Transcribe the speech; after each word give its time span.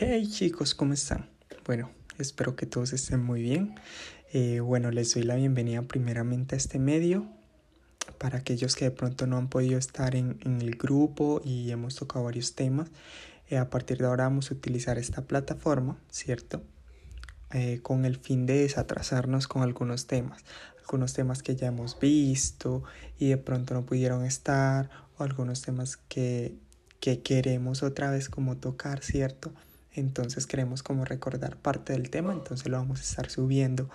Hey 0.00 0.28
chicos, 0.30 0.76
¿cómo 0.76 0.92
están? 0.92 1.28
Bueno, 1.66 1.90
espero 2.18 2.54
que 2.54 2.66
todos 2.66 2.92
estén 2.92 3.20
muy 3.20 3.42
bien. 3.42 3.74
Eh, 4.32 4.60
bueno, 4.60 4.92
les 4.92 5.12
doy 5.12 5.24
la 5.24 5.34
bienvenida 5.34 5.82
primeramente 5.82 6.54
a 6.54 6.56
este 6.58 6.78
medio. 6.78 7.26
Para 8.16 8.38
aquellos 8.38 8.76
que 8.76 8.84
de 8.84 8.90
pronto 8.92 9.26
no 9.26 9.38
han 9.38 9.48
podido 9.48 9.76
estar 9.76 10.14
en, 10.14 10.38
el 10.44 10.76
grupo 10.76 11.40
y 11.44 11.72
hemos 11.72 11.96
tocado 11.96 12.26
varios 12.26 12.54
temas, 12.54 12.90
eh, 13.50 13.58
a 13.58 13.70
partir 13.70 13.98
de 13.98 14.06
ahora 14.06 14.22
vamos 14.22 14.52
a 14.52 14.54
utilizar 14.54 14.98
esta 14.98 15.22
plataforma, 15.22 15.98
¿cierto? 16.12 16.62
Eh, 17.50 17.80
con 17.82 18.04
el 18.04 18.18
fin 18.18 18.46
de 18.46 18.58
desatrasarnos 18.58 19.48
con 19.48 19.62
algunos 19.62 20.06
temas, 20.06 20.44
algunos 20.78 21.12
temas 21.12 21.42
que 21.42 21.56
ya 21.56 21.66
hemos 21.66 21.98
visto 21.98 22.84
y 23.18 23.30
de 23.30 23.36
pronto 23.36 23.74
no 23.74 23.84
pudieron 23.84 24.24
estar, 24.24 24.90
o 25.16 25.24
algunos 25.24 25.62
temas 25.62 25.96
que, 25.96 26.54
que 27.00 27.20
queremos 27.20 27.82
otra 27.82 28.12
vez 28.12 28.28
como 28.28 28.58
tocar, 28.58 29.02
¿cierto? 29.02 29.52
Entonces 29.92 30.46
queremos 30.46 30.82
como 30.82 31.04
recordar 31.04 31.56
parte 31.56 31.92
del 31.92 32.10
tema, 32.10 32.32
entonces 32.32 32.68
lo 32.68 32.76
vamos 32.76 33.00
a 33.00 33.02
estar 33.02 33.30
subiendo 33.30 33.88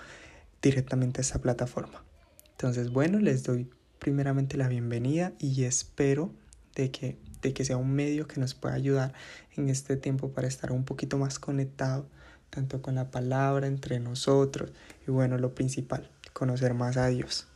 directamente 0.62 1.22
a 1.22 1.24
esa 1.24 1.42
plataforma. 1.42 2.04
Entonces, 2.52 2.92
bueno, 2.92 3.20
les 3.20 3.44
doy 3.44 3.70
primeramente 4.00 4.58
la 4.58 4.68
bienvenida 4.68 5.34
y 5.40 5.64
espero 5.64 6.32
de 6.76 6.92
que, 6.92 7.18
de 7.42 7.54
que 7.54 7.66
sea 7.66 7.78
un 7.78 7.92
medio 7.94 8.28
que 8.28 8.40
nos 8.40 8.54
pueda 8.54 8.76
ayudar 8.76 9.14
en 9.56 9.70
este 9.70 9.98
tiempo 9.98 10.32
para 10.32 10.48
estar 10.48 10.72
un 10.72 10.86
poquito 10.86 11.18
más 11.18 11.40
conectado 11.40 12.08
tanto 12.50 12.82
con 12.82 12.96
la 12.96 13.10
palabra 13.10 13.68
entre 13.68 14.00
nosotros 14.00 14.72
y 15.08 15.12
bueno, 15.12 15.38
lo 15.38 15.56
principal, 15.56 16.10
conocer 16.34 16.74
más 16.74 16.98
a 16.98 17.08
Dios. 17.08 17.48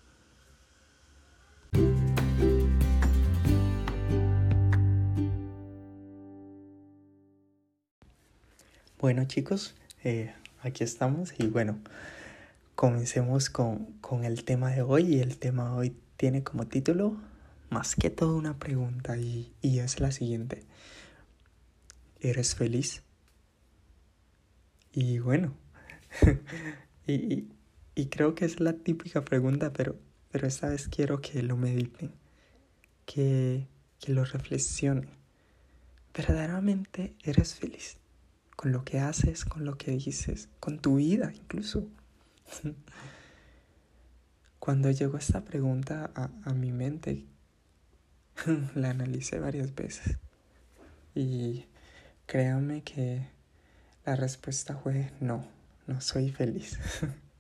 Bueno 9.00 9.26
chicos, 9.26 9.76
eh, 10.03 10.34
aquí 10.64 10.84
estamos 10.84 11.31
y 11.38 11.45
bueno, 11.45 11.78
comencemos 12.73 13.52
con, 13.52 13.86
con, 14.02 14.26
el 14.26 14.44
tema 14.44 14.72
de 14.72 14.81
hoy 14.81 15.17
y 15.17 15.20
el 15.20 15.38
tema 15.38 15.66
de 15.66 15.76
hoy 15.78 15.95
tiene 16.17 16.44
como 16.44 16.66
título 16.66 17.16
más 17.70 17.95
que 17.95 18.09
todo 18.09 18.36
una 18.36 18.58
pregunta 18.58 19.16
y, 19.16 19.53
y 19.62 19.80
es 19.80 20.00
la 20.00 20.12
siguiente. 20.12 20.64
¿Eres 22.22 22.56
feliz? 22.56 23.03
Y 24.92 25.20
bueno, 25.20 25.53
y, 27.06 27.50
y, 27.94 28.06
creo 28.08 28.34
que 28.34 28.45
es 28.45 28.59
la 28.59 28.73
típica 28.73 29.23
pregunta, 29.23 29.73
pero, 29.73 29.95
pero 30.31 30.48
esta 30.48 30.70
vez 30.70 30.88
quiero 30.88 31.22
que 31.22 31.44
lo 31.44 31.56
mediten, 31.56 32.14
que, 33.06 33.68
que 34.00 34.12
lo 34.12 34.25
reflexionen. 34.25 35.12
¿Verdaderamente 36.16 37.14
eres 37.22 37.53
feliz? 37.53 38.00
Con 38.58 38.72
lo 38.72 38.83
que 38.83 39.00
haces, 39.00 39.45
con 39.45 39.63
lo 39.63 39.77
que 39.77 39.91
dices, 39.91 40.50
con 40.59 40.80
tu 40.80 40.95
vida 40.97 41.31
incluso. 41.33 41.88
Cuando 44.59 44.91
llegó 44.91 45.17
esta 45.17 45.45
pregunta 45.45 46.11
a, 46.16 46.53
mi 46.53 46.73
mente, 46.73 47.23
la 48.75 48.89
analicé 48.89 49.39
varias 49.39 49.73
veces 49.75 50.17
y 51.16 51.67
créanme 52.25 52.81
que 52.81 53.28
la 54.05 54.16
respuesta 54.16 54.75
fue 54.75 55.11
no, 55.22 55.47
no 55.85 56.02
soy 56.02 56.31
feliz. 56.31 56.80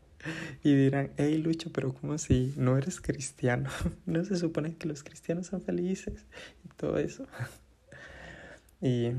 y 0.63 0.75
dirán, 0.75 1.11
hey 1.17 1.37
Lucho, 1.39 1.71
pero 1.73 1.93
¿cómo 1.95 2.17
si 2.19 2.53
no 2.57 2.77
eres 2.77 3.01
cristiano? 3.01 3.71
¿No 4.05 4.23
se 4.23 4.37
supone 4.37 4.75
que 4.75 4.87
los 4.87 5.03
cristianos 5.03 5.47
son 5.47 5.61
felices? 5.63 6.25
Y 6.63 6.67
todo 6.77 6.99
eso. 6.99 7.25
y 8.79 9.13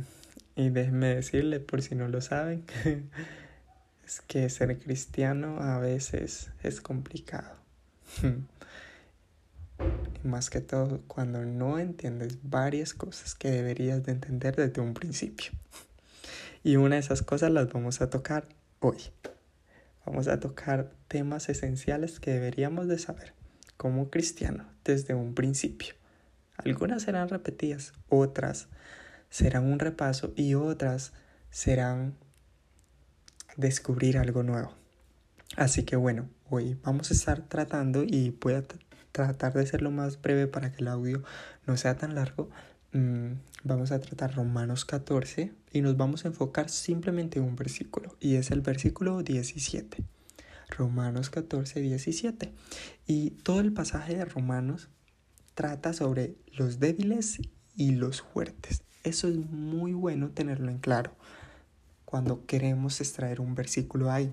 y 0.59 0.71
déjenme 0.71 1.15
decirle, 1.15 1.61
por 1.61 1.83
si 1.83 1.95
no 1.95 2.09
lo 2.09 2.21
saben, 2.21 2.65
es 4.05 4.21
que 4.27 4.51
ser 4.51 4.77
cristiano 4.81 5.61
a 5.61 5.79
veces 5.79 6.51
es 6.65 6.81
complicado. 6.81 7.55
y 10.25 10.27
más 10.27 10.51
que 10.51 10.61
todo 10.61 11.01
cuando 11.07 11.45
no 11.45 11.79
entiendes 11.79 12.39
varias 12.43 12.93
cosas 12.93 13.37
que 13.37 13.53
deberías 13.53 14.05
de 14.05 14.11
entender 14.11 14.57
desde 14.57 14.81
un 14.81 14.95
principio. 14.95 15.53
Y 16.65 16.75
una 16.75 16.97
de 16.97 17.03
esas 17.03 17.23
cosas 17.23 17.53
las 17.53 17.73
vamos 17.73 18.01
a 18.01 18.11
tocar 18.11 18.49
hoy. 18.81 18.99
Vamos 20.05 20.27
a 20.27 20.41
tocar 20.41 20.91
temas 21.07 21.49
esenciales 21.49 22.19
que 22.19 22.33
deberíamos 22.33 22.89
de 22.89 22.99
saber 22.99 23.33
como 23.77 24.11
cristiano 24.11 24.67
desde 24.85 25.15
un 25.15 25.35
principio. 25.35 25.95
Algunas 26.57 27.03
serán 27.05 27.29
repetidas, 27.29 27.93
otras 28.09 28.67
serán 29.31 29.65
un 29.65 29.79
repaso 29.79 30.33
y 30.37 30.55
otras 30.55 31.13
serán 31.51 32.17
descubrir 33.57 34.19
algo 34.19 34.43
nuevo. 34.43 34.75
Así 35.57 35.85
que 35.85 35.97
bueno, 35.97 36.29
hoy 36.49 36.79
vamos 36.83 37.11
a 37.11 37.15
estar 37.15 37.43
tratando 37.43 38.05
y 38.05 38.31
voy 38.41 38.55
a 38.55 38.65
tratar 39.13 39.55
de 39.55 39.67
ser 39.67 39.83
lo 39.83 39.91
más 39.91 40.21
breve 40.21 40.47
para 40.47 40.73
que 40.73 40.83
el 40.83 40.89
audio 40.89 41.23
no 41.67 41.77
sea 41.77 41.97
tan 41.97 42.15
largo. 42.15 42.51
Mm, 42.93 43.33
vamos 43.65 43.93
a 43.93 44.01
tratar 44.01 44.35
Romanos 44.35 44.85
14 44.85 45.53
y 45.73 45.81
nos 45.83 45.97
vamos 45.97 46.25
a 46.25 46.29
enfocar 46.29 46.71
simplemente 46.71 47.39
en 47.39 47.45
un 47.45 47.57
versículo 47.57 48.17
y 48.21 48.37
es 48.37 48.51
el 48.51 48.61
versículo 48.61 49.23
17. 49.23 50.05
Romanos 50.71 51.31
14, 51.31 51.81
17. 51.81 52.53
Y 53.07 53.31
todo 53.31 53.61
el 53.61 53.73
pasaje 53.73 54.17
de 54.17 54.25
Romanos 54.25 54.89
trata 55.55 55.93
sobre 55.93 56.37
los 56.53 56.79
débiles 56.79 57.41
y 57.75 57.93
los 57.93 58.23
fuertes. 58.23 58.83
Eso 59.05 59.29
es 59.29 59.37
muy 59.37 59.93
bueno 59.93 60.29
tenerlo 60.31 60.71
en 60.71 60.79
claro 60.79 61.13
cuando 62.05 62.47
queremos 62.47 63.01
extraer 63.01 63.41
un 63.41 63.55
versículo 63.55 64.11
ahí. 64.11 64.33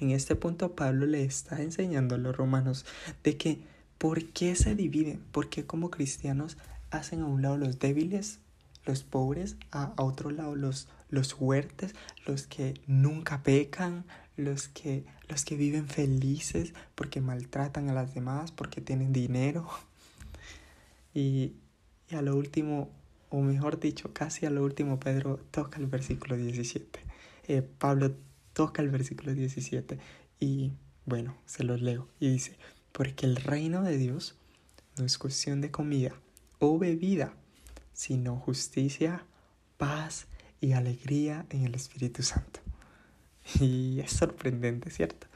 En 0.00 0.10
este 0.10 0.36
punto 0.36 0.74
Pablo 0.74 1.06
le 1.06 1.24
está 1.24 1.60
enseñando 1.60 2.14
a 2.14 2.18
los 2.18 2.36
romanos 2.36 2.86
de 3.24 3.36
que 3.36 3.58
por 3.98 4.24
qué 4.26 4.54
se 4.54 4.74
dividen, 4.74 5.20
por 5.32 5.50
qué 5.50 5.66
como 5.66 5.90
cristianos 5.90 6.56
hacen 6.90 7.20
a 7.20 7.26
un 7.26 7.42
lado 7.42 7.58
los 7.58 7.78
débiles, 7.78 8.38
los 8.86 9.02
pobres, 9.02 9.56
a, 9.70 9.92
otro 9.96 10.30
lado 10.30 10.56
los, 10.56 10.88
los 11.10 11.34
fuertes, 11.34 11.94
los 12.26 12.46
que 12.46 12.80
nunca 12.86 13.42
pecan, 13.42 14.04
los 14.36 14.68
que, 14.68 15.04
los 15.28 15.44
que 15.44 15.56
viven 15.56 15.88
felices 15.88 16.72
porque 16.94 17.20
maltratan 17.20 17.90
a 17.90 17.92
las 17.92 18.14
demás, 18.14 18.50
porque 18.50 18.80
tienen 18.80 19.12
dinero. 19.12 19.68
Y, 21.14 21.54
y 22.10 22.14
a 22.14 22.22
lo 22.22 22.36
último, 22.36 22.90
o 23.30 23.40
mejor 23.40 23.78
dicho, 23.80 24.12
casi 24.12 24.46
a 24.46 24.50
lo 24.50 24.62
último, 24.62 24.98
Pedro 24.98 25.38
toca 25.50 25.78
el 25.78 25.86
versículo 25.86 26.36
17. 26.36 27.00
Eh, 27.48 27.62
Pablo 27.62 28.14
toca 28.52 28.82
el 28.82 28.88
versículo 28.88 29.32
17 29.34 29.98
y 30.40 30.72
bueno, 31.06 31.36
se 31.46 31.64
los 31.64 31.80
leo 31.80 32.08
y 32.20 32.30
dice, 32.30 32.56
porque 32.92 33.26
el 33.26 33.36
reino 33.36 33.82
de 33.82 33.96
Dios 33.96 34.36
no 34.98 35.04
es 35.04 35.16
cuestión 35.18 35.60
de 35.60 35.70
comida 35.70 36.12
o 36.58 36.78
bebida, 36.78 37.32
sino 37.92 38.36
justicia, 38.36 39.24
paz 39.76 40.26
y 40.60 40.72
alegría 40.72 41.46
en 41.50 41.64
el 41.64 41.74
Espíritu 41.74 42.22
Santo. 42.22 42.60
Y 43.60 44.00
es 44.00 44.12
sorprendente, 44.12 44.90
¿cierto? 44.90 45.26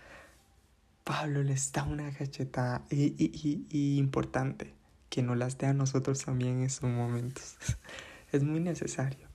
Pablo 1.04 1.42
les 1.42 1.72
da 1.72 1.84
una 1.84 2.12
cachetada 2.12 2.84
y, 2.90 3.14
y, 3.18 3.66
y 3.70 3.98
importante 3.98 4.74
que 5.12 5.22
nos 5.22 5.36
las 5.36 5.58
dé 5.58 5.66
a 5.66 5.74
nosotros 5.74 6.24
también 6.24 6.60
en 6.60 6.62
estos 6.62 6.88
momentos. 6.88 7.56
es 8.32 8.42
muy 8.42 8.60
necesario. 8.60 9.28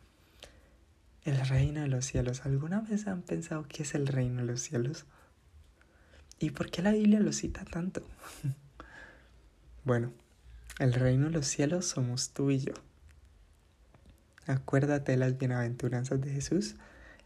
El 1.24 1.40
reino 1.48 1.82
de 1.82 1.88
los 1.88 2.04
cielos. 2.04 2.48
¿Alguna 2.48 2.82
vez 2.82 3.06
han 3.06 3.22
pensado 3.22 3.68
qué 3.70 3.84
es 3.84 3.94
el 3.94 4.08
reino 4.08 4.42
de 4.42 4.48
los 4.48 4.62
cielos? 4.62 5.06
¿Y 6.40 6.50
por 6.50 6.72
qué 6.72 6.82
la 6.82 6.94
Biblia 6.94 7.20
lo 7.20 7.32
cita 7.32 7.64
tanto? 7.64 8.02
bueno, 9.84 10.14
el 10.80 10.94
reino 10.94 11.26
de 11.26 11.34
los 11.34 11.46
cielos 11.46 11.86
somos 11.86 12.32
tú 12.32 12.50
y 12.50 12.58
yo. 12.58 12.74
Acuérdate 14.48 15.12
de 15.12 15.20
las 15.20 15.38
bienaventuranzas 15.38 16.20
de 16.20 16.32
Jesús. 16.32 16.76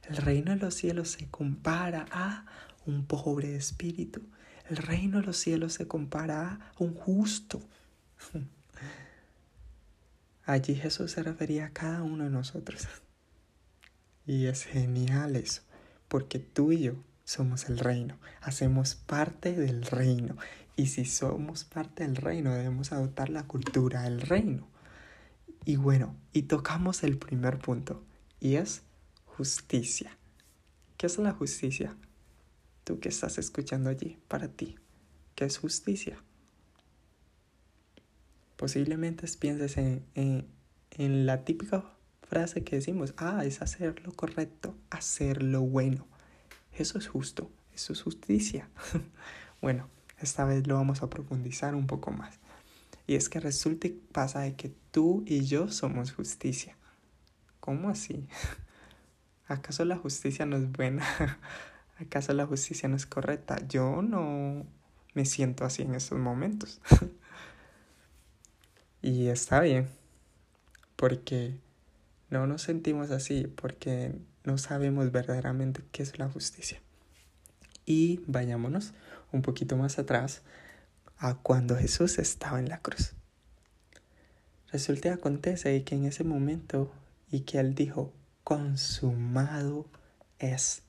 El 0.09 0.18
reino 0.18 0.51
de 0.51 0.57
los 0.57 0.74
cielos 0.74 1.09
se 1.12 1.30
compara 1.30 2.06
a 2.12 2.45
un 2.86 3.06
pobre 3.06 3.56
espíritu. 3.56 4.21
El 4.69 4.75
reino 4.75 5.21
de 5.21 5.27
los 5.27 5.38
cielos 5.38 5.71
se 5.71 5.88
compara 5.88 6.59
a 6.77 6.83
un 6.83 6.94
justo. 6.95 7.62
Allí 10.45 10.75
Jesús 10.75 11.12
se 11.12 11.23
refería 11.23 11.68
a 11.68 11.73
cada 11.73 12.03
uno 12.03 12.25
de 12.25 12.29
nosotros. 12.29 12.88
Y 14.27 14.45
es 14.45 14.65
genial 14.65 15.35
eso, 15.35 15.63
porque 16.07 16.38
tú 16.38 16.71
y 16.71 16.81
yo 16.81 16.94
somos 17.23 17.69
el 17.69 17.79
reino, 17.79 18.19
hacemos 18.41 18.94
parte 18.94 19.53
del 19.53 19.83
reino. 19.83 20.38
Y 20.75 20.88
si 20.88 21.06
somos 21.06 21.63
parte 21.63 22.03
del 22.03 22.15
reino, 22.15 22.53
debemos 22.53 22.91
adoptar 22.91 23.29
la 23.29 23.47
cultura 23.47 24.03
del 24.03 24.21
reino. 24.21 24.68
Y 25.65 25.75
bueno, 25.75 26.15
y 26.33 26.44
tocamos 26.44 27.03
el 27.03 27.18
primer 27.18 27.57
punto, 27.57 28.03
y 28.39 28.56
es 28.56 28.83
justicia. 29.25 30.18
¿Qué 30.97 31.07
es 31.07 31.18
la 31.18 31.33
justicia? 31.33 31.95
Tú 32.83 33.00
que 33.00 33.09
estás 33.09 33.38
escuchando 33.38 33.89
allí, 33.89 34.19
para 34.27 34.50
ti, 34.50 34.75
¿qué 35.35 35.45
es 35.45 35.57
justicia? 35.57 36.23
Posiblemente 38.62 39.25
pienses 39.40 39.75
en, 39.78 40.06
en, 40.13 41.25
la 41.25 41.46
típica 41.46 41.84
frase 42.22 42.63
que 42.63 42.75
decimos, 42.75 43.16
ah, 43.18 43.44
es 43.44 43.60
hacer 43.63 44.00
lo 44.06 44.12
correcto, 44.12 44.75
hacer 44.92 45.42
lo 45.42 45.62
bueno. 45.62 46.06
Eso 46.72 47.00
es 47.00 47.08
justo, 47.08 47.50
eso 47.74 47.92
es 47.92 48.04
justicia. 48.04 48.69
bueno, 49.63 49.90
esta 50.19 50.46
vez 50.46 50.68
lo 50.68 50.75
vamos 50.75 51.02
a 51.02 51.10
profundizar 51.10 51.74
un 51.74 51.88
poco 51.88 52.12
más. 52.12 52.38
Y 53.08 53.16
es 53.16 53.30
que 53.30 53.40
resulta 53.40 53.88
y 53.88 54.00
pasa 54.12 54.42
de 54.42 54.56
que 54.56 54.72
tú 54.92 55.24
y 55.25 55.44
yo 55.44 55.68
somos 55.69 56.12
justicia. 56.12 56.78
¿Cómo 57.62 57.90
así? 57.90 58.28
¿Acaso 59.48 59.86
la 59.86 59.98
justicia 59.98 60.46
no 60.46 60.57
es 60.57 60.72
buena? 60.72 61.04
¿Acaso 61.98 62.31
la 62.34 62.46
justicia 62.46 62.88
no 62.88 62.96
es 62.96 63.07
correcta? 63.07 63.57
Yo 63.68 64.04
no 64.04 64.68
me 65.16 65.25
siento 65.25 65.66
así 65.66 65.81
en 65.81 65.96
estos 65.96 66.19
momentos. 66.19 66.80
Y 69.01 69.27
está 69.27 69.62
bien, 69.62 69.89
porque 70.95 71.56
no 72.30 72.48
nos 72.48 72.62
sentimos 72.62 73.12
así, 73.12 73.48
porque 73.48 74.13
no 74.44 74.57
sabemos 74.57 75.12
verdaderamente 75.12 75.81
qué 75.92 76.03
es 76.03 76.19
la 76.19 76.30
justicia. 76.30 76.80
Y 77.86 78.21
vayámonos 78.27 78.94
un 79.31 79.42
poquito 79.42 79.75
más 79.77 80.00
atrás 80.00 80.44
a 81.18 81.36
cuando 81.36 81.75
Jesús 81.75 82.19
estaba 82.19 82.59
en 82.59 82.69
la 82.69 82.80
cruz. 82.80 83.13
Resulta 84.71 85.09
y 85.09 85.12
acontece 85.12 85.83
que 85.83 85.95
en 85.95 86.06
ese 86.06 86.24
momento 86.24 86.92
y 87.30 87.42
que 87.42 87.59
Él 87.59 87.75
dijo, 87.75 88.13
consumado 88.44 89.88
es. 90.39 90.83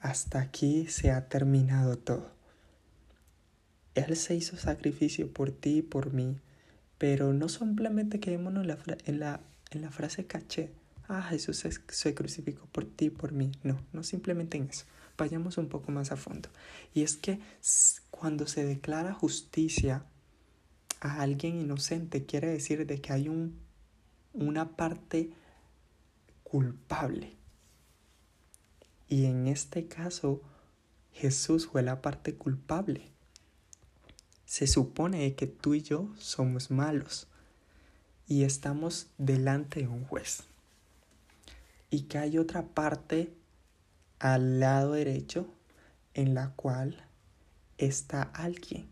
Hasta 0.00 0.40
aquí 0.40 0.86
se 0.88 1.10
ha 1.10 1.28
terminado 1.28 1.96
todo. 1.96 2.41
Él 3.94 4.16
se 4.16 4.34
hizo 4.34 4.56
sacrificio 4.56 5.32
por 5.32 5.50
ti 5.50 5.78
y 5.78 5.82
por 5.82 6.12
mí, 6.12 6.36
pero 6.98 7.32
no 7.32 7.48
simplemente 7.48 8.20
quedémonos 8.20 8.62
en 8.62 8.68
la, 8.68 8.78
en 9.04 9.20
la, 9.20 9.40
en 9.70 9.82
la 9.82 9.90
frase 9.90 10.26
caché. 10.26 10.70
Ah, 11.08 11.22
Jesús 11.22 11.58
se, 11.58 11.70
se 11.88 12.14
crucificó 12.14 12.66
por 12.66 12.84
ti 12.84 13.06
y 13.06 13.10
por 13.10 13.32
mí. 13.32 13.52
No, 13.62 13.78
no 13.92 14.02
simplemente 14.02 14.56
en 14.56 14.70
eso. 14.70 14.86
Vayamos 15.18 15.58
un 15.58 15.68
poco 15.68 15.92
más 15.92 16.10
a 16.10 16.16
fondo. 16.16 16.48
Y 16.94 17.02
es 17.02 17.16
que 17.16 17.40
cuando 18.10 18.46
se 18.46 18.64
declara 18.64 19.12
justicia 19.12 20.04
a 21.00 21.20
alguien 21.20 21.60
inocente, 21.60 22.24
quiere 22.24 22.48
decir 22.48 22.86
de 22.86 23.00
que 23.00 23.12
hay 23.12 23.28
un 23.28 23.60
una 24.32 24.76
parte 24.76 25.30
culpable. 26.42 27.36
Y 29.08 29.26
en 29.26 29.46
este 29.46 29.88
caso, 29.88 30.42
Jesús 31.12 31.66
fue 31.66 31.82
la 31.82 32.00
parte 32.00 32.34
culpable. 32.34 33.11
Se 34.52 34.66
supone 34.66 35.34
que 35.34 35.46
tú 35.46 35.72
y 35.72 35.80
yo 35.80 36.10
somos 36.18 36.70
malos 36.70 37.26
y 38.26 38.44
estamos 38.44 39.06
delante 39.16 39.80
de 39.80 39.88
un 39.88 40.04
juez. 40.04 40.42
Y 41.88 42.02
que 42.02 42.18
hay 42.18 42.36
otra 42.36 42.60
parte 42.60 43.32
al 44.18 44.60
lado 44.60 44.92
derecho 44.92 45.46
en 46.12 46.34
la 46.34 46.50
cual 46.50 47.02
está 47.78 48.24
alguien 48.24 48.90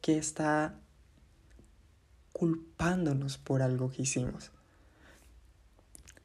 que 0.00 0.18
está 0.18 0.74
culpándonos 2.32 3.38
por 3.38 3.62
algo 3.62 3.92
que 3.92 4.02
hicimos. 4.02 4.50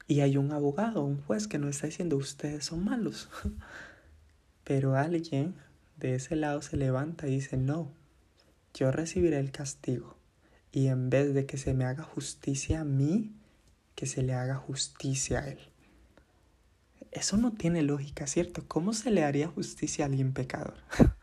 Y 0.08 0.22
hay 0.22 0.38
un 0.38 0.52
abogado, 0.52 1.04
un 1.04 1.22
juez 1.22 1.46
que 1.46 1.60
nos 1.60 1.76
está 1.76 1.86
diciendo 1.86 2.18
ustedes 2.18 2.66
son 2.66 2.86
malos. 2.86 3.30
Pero 4.64 4.96
alguien 4.96 5.54
de 5.98 6.16
ese 6.16 6.36
lado 6.36 6.64
se 6.64 6.76
levanta 6.76 7.28
y 7.28 7.36
dice, 7.36 7.56
no, 7.56 8.01
yo 8.74 8.92
recibiré 8.92 9.40
el 9.40 9.52
castigo. 9.52 10.18
Y 10.72 10.88
en 10.88 11.10
vez 11.10 11.34
de 11.34 11.46
que 11.46 11.58
se 11.58 11.74
me 11.74 11.86
haga 11.86 12.04
justicia 12.04 12.82
a 12.82 12.86
mí, 12.86 13.36
que 13.96 14.06
se 14.06 14.24
le 14.24 14.34
haga 14.34 14.56
justicia 14.56 15.40
a 15.40 15.48
él. 15.50 15.60
Eso 17.12 17.36
no 17.36 17.52
tiene 17.52 17.82
lógica, 17.82 18.26
¿cierto? 18.26 18.66
¿Cómo 18.68 18.94
se 18.94 19.12
le 19.12 19.24
haría 19.24 19.48
justicia 19.48 20.06
a 20.06 20.08
alguien 20.08 20.34
pecador? 20.34 20.78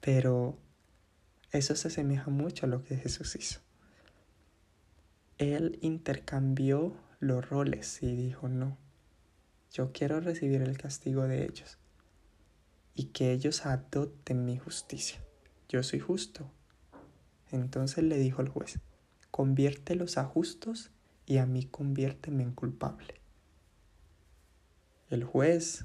Pero 0.00 0.58
eso 1.52 1.76
se 1.76 1.88
asemeja 1.88 2.30
mucho 2.30 2.66
a 2.66 2.68
lo 2.68 2.82
que 2.82 2.96
Jesús 2.96 3.36
hizo. 3.36 3.60
Él 5.38 5.78
intercambió 5.82 6.96
los 7.20 7.48
roles 7.48 8.02
y 8.02 8.16
dijo, 8.16 8.48
no, 8.48 8.76
yo 9.70 9.92
quiero 9.92 10.20
recibir 10.20 10.62
el 10.62 10.78
castigo 10.78 11.28
de 11.28 11.44
ellos 11.44 11.78
y 12.94 13.06
que 13.06 13.32
ellos 13.32 13.66
adopten 13.66 14.44
mi 14.44 14.56
justicia. 14.58 15.25
Yo 15.68 15.82
soy 15.82 16.00
justo. 16.00 16.50
Entonces 17.50 18.04
le 18.04 18.18
dijo 18.18 18.42
el 18.42 18.48
juez, 18.48 18.78
conviértelos 19.30 20.18
a 20.18 20.24
justos 20.24 20.90
y 21.26 21.38
a 21.38 21.46
mí 21.46 21.64
conviérteme 21.64 22.42
en 22.42 22.52
culpable. 22.52 23.14
El 25.10 25.24
juez 25.24 25.84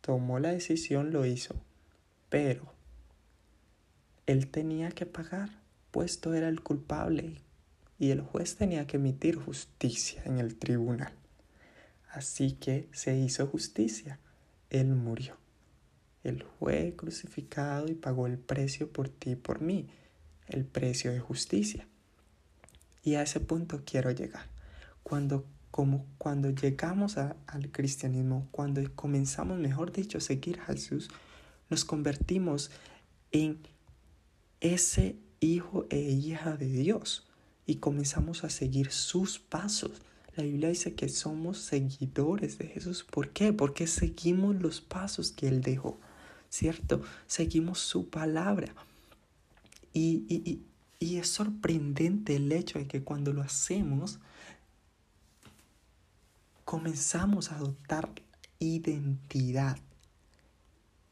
tomó 0.00 0.38
la 0.38 0.50
decisión, 0.50 1.12
lo 1.12 1.24
hizo, 1.24 1.54
pero 2.28 2.72
él 4.26 4.50
tenía 4.50 4.90
que 4.90 5.06
pagar, 5.06 5.50
puesto 5.90 6.34
era 6.34 6.48
el 6.48 6.62
culpable 6.62 7.40
y 7.98 8.10
el 8.10 8.20
juez 8.20 8.56
tenía 8.56 8.86
que 8.86 8.96
emitir 8.96 9.36
justicia 9.36 10.22
en 10.24 10.38
el 10.38 10.56
tribunal. 10.56 11.12
Así 12.10 12.52
que 12.52 12.88
se 12.92 13.16
hizo 13.16 13.46
justicia. 13.46 14.20
Él 14.70 14.94
murió. 14.94 15.43
Él 16.24 16.44
fue 16.58 16.94
crucificado 16.96 17.86
y 17.88 17.94
pagó 17.94 18.26
el 18.26 18.38
precio 18.38 18.90
por 18.90 19.08
ti 19.08 19.32
y 19.32 19.36
por 19.36 19.60
mí, 19.60 19.86
el 20.48 20.64
precio 20.64 21.12
de 21.12 21.20
justicia. 21.20 21.86
Y 23.02 23.14
a 23.14 23.22
ese 23.22 23.40
punto 23.40 23.82
quiero 23.84 24.10
llegar. 24.10 24.46
Cuando, 25.02 25.44
como, 25.70 26.06
cuando 26.18 26.50
llegamos 26.50 27.18
al 27.18 27.70
cristianismo, 27.70 28.48
cuando 28.50 28.82
comenzamos, 28.94 29.58
mejor 29.58 29.92
dicho, 29.92 30.18
a 30.18 30.22
seguir 30.22 30.58
a 30.60 30.72
Jesús, 30.72 31.10
nos 31.68 31.84
convertimos 31.84 32.70
en 33.30 33.58
ese 34.60 35.16
hijo 35.40 35.86
e 35.90 35.98
hija 35.98 36.56
de 36.56 36.66
Dios 36.66 37.26
y 37.66 37.76
comenzamos 37.76 38.44
a 38.44 38.50
seguir 38.50 38.90
sus 38.90 39.38
pasos. 39.38 40.02
La 40.36 40.42
Biblia 40.44 40.68
dice 40.68 40.94
que 40.94 41.08
somos 41.08 41.58
seguidores 41.58 42.58
de 42.58 42.66
Jesús. 42.66 43.04
¿Por 43.04 43.30
qué? 43.30 43.52
Porque 43.52 43.86
seguimos 43.86 44.56
los 44.56 44.80
pasos 44.80 45.32
que 45.32 45.48
Él 45.48 45.60
dejó, 45.60 45.98
¿cierto? 46.54 47.02
Seguimos 47.26 47.80
su 47.80 48.08
palabra. 48.08 48.72
Y, 49.92 50.24
y, 50.28 50.62
y 51.00 51.16
es 51.16 51.28
sorprendente 51.28 52.36
el 52.36 52.52
hecho 52.52 52.78
de 52.78 52.86
que 52.86 53.02
cuando 53.02 53.32
lo 53.32 53.42
hacemos, 53.42 54.20
comenzamos 56.64 57.50
a 57.50 57.56
adoptar 57.56 58.08
identidad. 58.60 59.78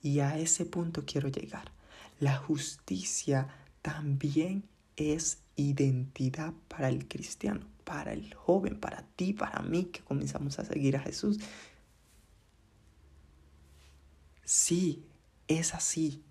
Y 0.01 0.21
a 0.21 0.39
ese 0.39 0.65
punto 0.65 1.05
quiero 1.05 1.29
llegar. 1.29 1.73
La 2.21 2.37
justicia 2.37 3.49
también 3.83 4.63
es 4.95 5.39
identidad 5.57 6.55
para 6.69 6.89
el 6.89 7.09
cristiano, 7.09 7.67
para 7.83 8.13
el 8.13 8.33
joven, 8.35 8.79
para 8.79 9.03
ti, 9.17 9.33
para 9.33 9.61
mí 9.63 9.87
que 9.87 10.03
comenzamos 10.03 10.61
a 10.61 10.65
seguir 10.65 10.97
a 10.97 11.01
Jesús. 11.01 11.39
Sí, 14.45 15.05
es 15.59 15.75
así. 15.75 16.23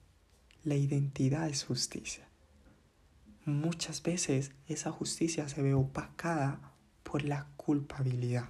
La 0.64 0.76
identidad 0.76 1.50
es 1.50 1.64
justicia. 1.64 2.28
Muchas 3.46 4.04
veces 4.04 4.52
esa 4.68 4.92
justicia 4.92 5.50
se 5.50 5.62
ve 5.62 5.74
opacada 5.74 6.74
por 7.04 7.24
la 7.24 7.48
culpabilidad. 7.58 8.50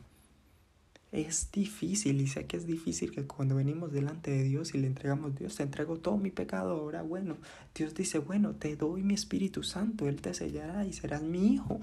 Es 1.12 1.52
difícil 1.52 2.22
y 2.22 2.28
sé 2.28 2.46
que 2.46 2.58
es 2.58 2.66
difícil 2.66 3.12
que 3.12 3.26
cuando 3.28 3.56
venimos 3.56 3.92
delante 3.92 4.32
de 4.32 4.44
Dios 4.44 4.74
y 4.74 4.78
le 4.78 4.88
entregamos, 4.88 5.36
Dios, 5.36 5.56
te 5.56 5.64
entrego 5.64 5.98
todo 5.98 6.18
mi 6.18 6.32
pecado 6.32 6.72
ahora, 6.72 7.02
bueno, 7.02 7.38
Dios 7.76 7.94
dice, 7.96 8.20
bueno, 8.20 8.56
te 8.56 8.78
doy 8.78 9.04
mi 9.04 9.14
Espíritu 9.14 9.64
Santo, 9.64 10.08
Él 10.08 10.22
te 10.22 10.34
sellará 10.34 10.86
y 10.86 10.94
serás 10.94 11.22
mi 11.22 11.54
hijo. 11.54 11.82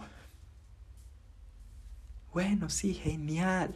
Bueno, 2.32 2.70
sí, 2.70 2.94
genial. 2.94 3.74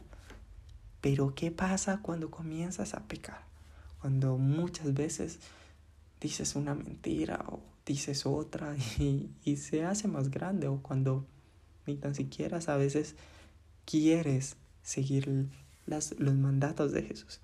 Pero 1.02 1.34
¿qué 1.34 1.50
pasa 1.50 2.00
cuando 2.00 2.30
comienzas 2.30 2.94
a 2.94 3.06
pecar? 3.08 3.51
Cuando 4.02 4.36
muchas 4.36 4.94
veces 4.94 5.38
dices 6.20 6.56
una 6.56 6.74
mentira 6.74 7.44
o 7.48 7.62
dices 7.86 8.26
otra 8.26 8.76
y, 8.98 9.56
se 9.56 9.84
hace 9.84 10.08
más 10.08 10.28
grande 10.28 10.66
o 10.66 10.82
cuando 10.82 11.24
ni 11.86 11.94
tan 11.94 12.16
siquiera 12.16 12.58
a 12.66 12.76
veces 12.76 13.14
quieres 13.84 14.56
seguir 14.82 15.48
las, 15.86 16.18
los 16.18 16.34
mandatos 16.34 16.90
de 16.90 17.04
Jesús. 17.04 17.40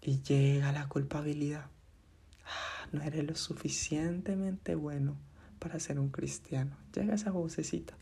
Y 0.00 0.22
llega 0.22 0.72
la 0.72 0.88
culpabilidad. 0.88 1.66
Ah, 2.46 2.88
no 2.92 3.02
eres 3.02 3.24
lo 3.24 3.36
suficientemente 3.36 4.76
bueno 4.76 5.14
para 5.58 5.78
ser 5.78 5.98
un 5.98 6.08
cristiano. 6.08 6.74
Llega 6.94 7.16
esa 7.16 7.32
vocecita. 7.32 7.98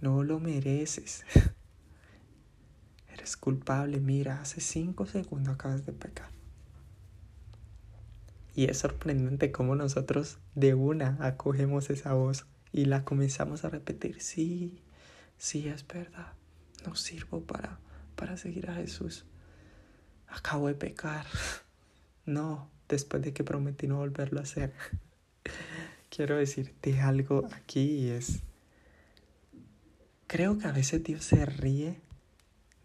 No 0.00 0.22
lo 0.22 0.38
mereces. 0.38 1.24
Eres 3.12 3.36
culpable. 3.36 3.98
Mira, 3.98 4.40
hace 4.40 4.60
cinco 4.60 5.06
segundos 5.06 5.54
acabas 5.54 5.84
de 5.86 5.92
pecar. 5.92 6.30
Y 8.54 8.66
es 8.66 8.78
sorprendente 8.78 9.50
cómo 9.50 9.74
nosotros 9.74 10.38
de 10.54 10.74
una 10.74 11.16
acogemos 11.20 11.90
esa 11.90 12.12
voz 12.12 12.46
y 12.72 12.86
la 12.86 13.04
comenzamos 13.04 13.64
a 13.64 13.70
repetir, 13.70 14.20
sí, 14.20 14.82
sí, 15.36 15.68
es 15.68 15.86
verdad, 15.86 16.32
no 16.86 16.94
sirvo 16.94 17.42
para, 17.42 17.78
para 18.16 18.36
seguir 18.36 18.70
a 18.70 18.74
Jesús. 18.74 19.24
Acabo 20.28 20.68
de 20.68 20.74
pecar. 20.74 21.26
No, 22.24 22.70
después 22.88 23.20
de 23.20 23.32
que 23.32 23.42
prometí 23.42 23.88
no 23.88 23.96
volverlo 23.96 24.38
a 24.38 24.44
hacer. 24.44 24.72
Quiero 26.08 26.36
decirte 26.36 27.00
algo 27.00 27.48
aquí 27.52 27.80
y 27.80 28.10
es, 28.10 28.44
creo 30.28 30.56
que 30.56 30.68
a 30.68 30.72
veces 30.72 31.02
Dios 31.02 31.24
se 31.24 31.44
ríe 31.44 31.98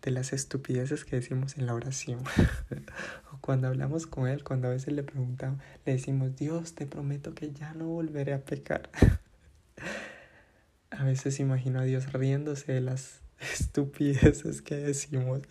de 0.01 0.11
las 0.11 0.33
estupideces 0.33 1.05
que 1.05 1.17
decimos 1.17 1.57
en 1.57 1.67
la 1.67 1.75
oración. 1.75 2.23
cuando 3.41 3.67
hablamos 3.67 4.07
con 4.07 4.27
Él, 4.27 4.43
cuando 4.43 4.67
a 4.67 4.71
veces 4.71 4.93
le 4.93 5.03
preguntamos, 5.03 5.61
le 5.85 5.93
decimos, 5.93 6.35
Dios, 6.35 6.73
te 6.73 6.85
prometo 6.85 7.33
que 7.33 7.51
ya 7.51 7.73
no 7.73 7.87
volveré 7.87 8.33
a 8.33 8.43
pecar. 8.43 8.89
A 10.89 11.03
veces 11.03 11.39
imagino 11.39 11.79
a 11.79 11.83
Dios 11.83 12.11
riéndose 12.13 12.71
de 12.71 12.81
las 12.81 13.19
estupideces 13.53 14.61
que 14.61 14.75
decimos. 14.77 15.41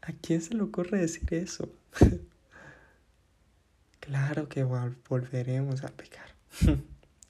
¿A 0.00 0.12
quién 0.12 0.40
se 0.40 0.54
le 0.54 0.62
ocurre 0.62 0.98
decir 0.98 1.32
eso? 1.34 1.70
claro 4.00 4.48
que 4.48 4.64
volveremos 4.64 5.84
a 5.84 5.88
pecar. 5.88 6.34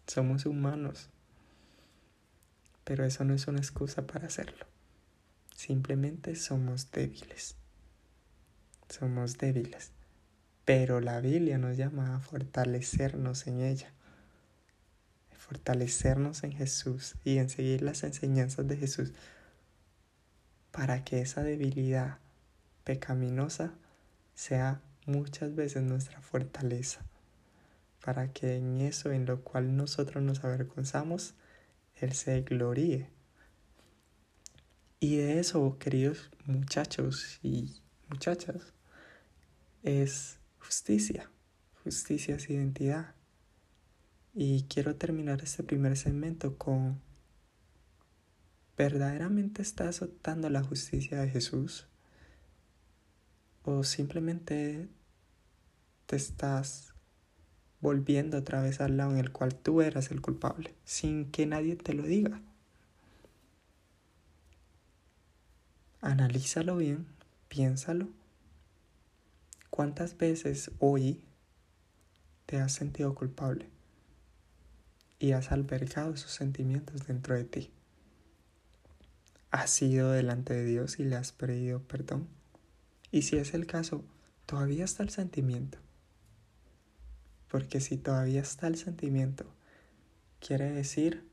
Somos 0.07 0.47
humanos. 0.47 1.11
Pero 2.85 3.04
eso 3.04 3.25
no 3.25 3.35
es 3.35 3.47
una 3.47 3.59
excusa 3.59 4.07
para 4.07 4.28
hacerlo. 4.28 4.64
Simplemente 5.54 6.37
somos 6.37 6.90
débiles. 6.92 7.57
Somos 8.88 9.38
débiles. 9.38 9.92
Pero 10.64 11.00
la 11.00 11.21
Biblia 11.21 11.59
nos 11.59 11.76
llama 11.76 12.16
a 12.16 12.21
fortalecernos 12.21 13.47
en 13.47 13.61
ella 13.61 13.92
fortalecernos 15.49 16.45
en 16.45 16.52
Jesús 16.52 17.14
y 17.25 17.38
en 17.38 17.49
seguir 17.49 17.80
las 17.80 18.02
enseñanzas 18.04 18.68
de 18.68 18.76
Jesús 18.76 19.14
para 20.71 21.04
que 21.04 21.23
esa 21.23 21.42
debilidad 21.42 22.18
pecaminosa 22.85 23.73
sea 24.35 24.83
muchas 25.07 25.54
veces 25.54 25.83
nuestra 25.83 26.21
fortaleza, 26.21 27.00
para 28.04 28.30
que 28.30 28.57
en 28.57 28.83
eso 28.83 29.11
en 29.11 29.25
lo 29.25 29.40
cual 29.40 29.75
nosotros 29.75 30.23
nos 30.23 30.45
avergonzamos, 30.45 31.35
Él 31.97 32.12
se 32.12 32.42
gloríe. 32.42 33.09
Y 35.00 35.16
de 35.16 35.40
eso, 35.40 35.78
queridos 35.78 36.30
muchachos 36.45 37.38
y 37.42 37.80
muchachas, 38.11 38.75
es 39.88 40.38
justicia. 40.59 41.30
Justicia 41.83 42.37
es 42.37 42.50
identidad. 42.50 43.14
Y 44.35 44.64
quiero 44.64 44.97
terminar 44.97 45.40
este 45.42 45.62
primer 45.62 45.97
segmento 45.97 46.59
con, 46.59 47.00
¿verdaderamente 48.76 49.62
estás 49.62 50.02
adoptando 50.02 50.50
la 50.50 50.62
justicia 50.62 51.21
de 51.21 51.30
Jesús? 51.30 51.88
¿O 53.62 53.83
simplemente 53.83 54.88
te 56.07 56.16
estás 56.16 56.95
volviendo 57.80 58.38
otra 58.38 58.61
vez 58.61 58.80
al 58.80 58.97
lado 58.99 59.12
en 59.12 59.18
el 59.18 59.33
cual 59.33 59.54
tú 59.54 59.80
eras 59.80 60.11
el 60.11 60.21
culpable, 60.21 60.75
sin 60.85 61.30
que 61.30 61.47
nadie 61.47 61.76
te 61.76 61.95
lo 61.95 62.02
diga? 62.02 62.42
Analízalo 66.00 66.76
bien, 66.76 67.07
piénsalo. 67.49 68.17
¿Cuántas 69.78 70.18
veces 70.18 70.73
hoy 70.80 71.23
te 72.47 72.58
has 72.58 72.73
sentido 72.73 73.14
culpable? 73.14 73.70
y 75.20 75.30
has 75.30 75.52
albergado 75.52 76.14
esos 76.14 76.32
sentimientos 76.32 77.06
dentro 77.06 77.37
de 77.37 77.44
ti. 77.44 77.70
¿Has 79.52 79.80
ido 79.80 80.11
delante 80.11 80.52
de 80.52 80.64
Dios 80.64 80.99
y 80.99 81.04
le 81.04 81.14
has 81.14 81.30
pedido 81.30 81.80
perdón? 81.80 82.26
Y 83.12 83.23
si 83.23 83.37
es 83.37 83.54
el 83.54 83.68
caso, 83.68 84.04
todavía 84.47 84.85
está 84.85 85.04
el 85.04 85.11
sentimiento. 85.11 85.78
Porque 87.49 87.78
si 87.78 87.99
todavía 87.99 88.40
está 88.40 88.66
el 88.66 88.78
sentimiento, 88.78 89.47
quiere 90.40 90.73
decir 90.73 91.25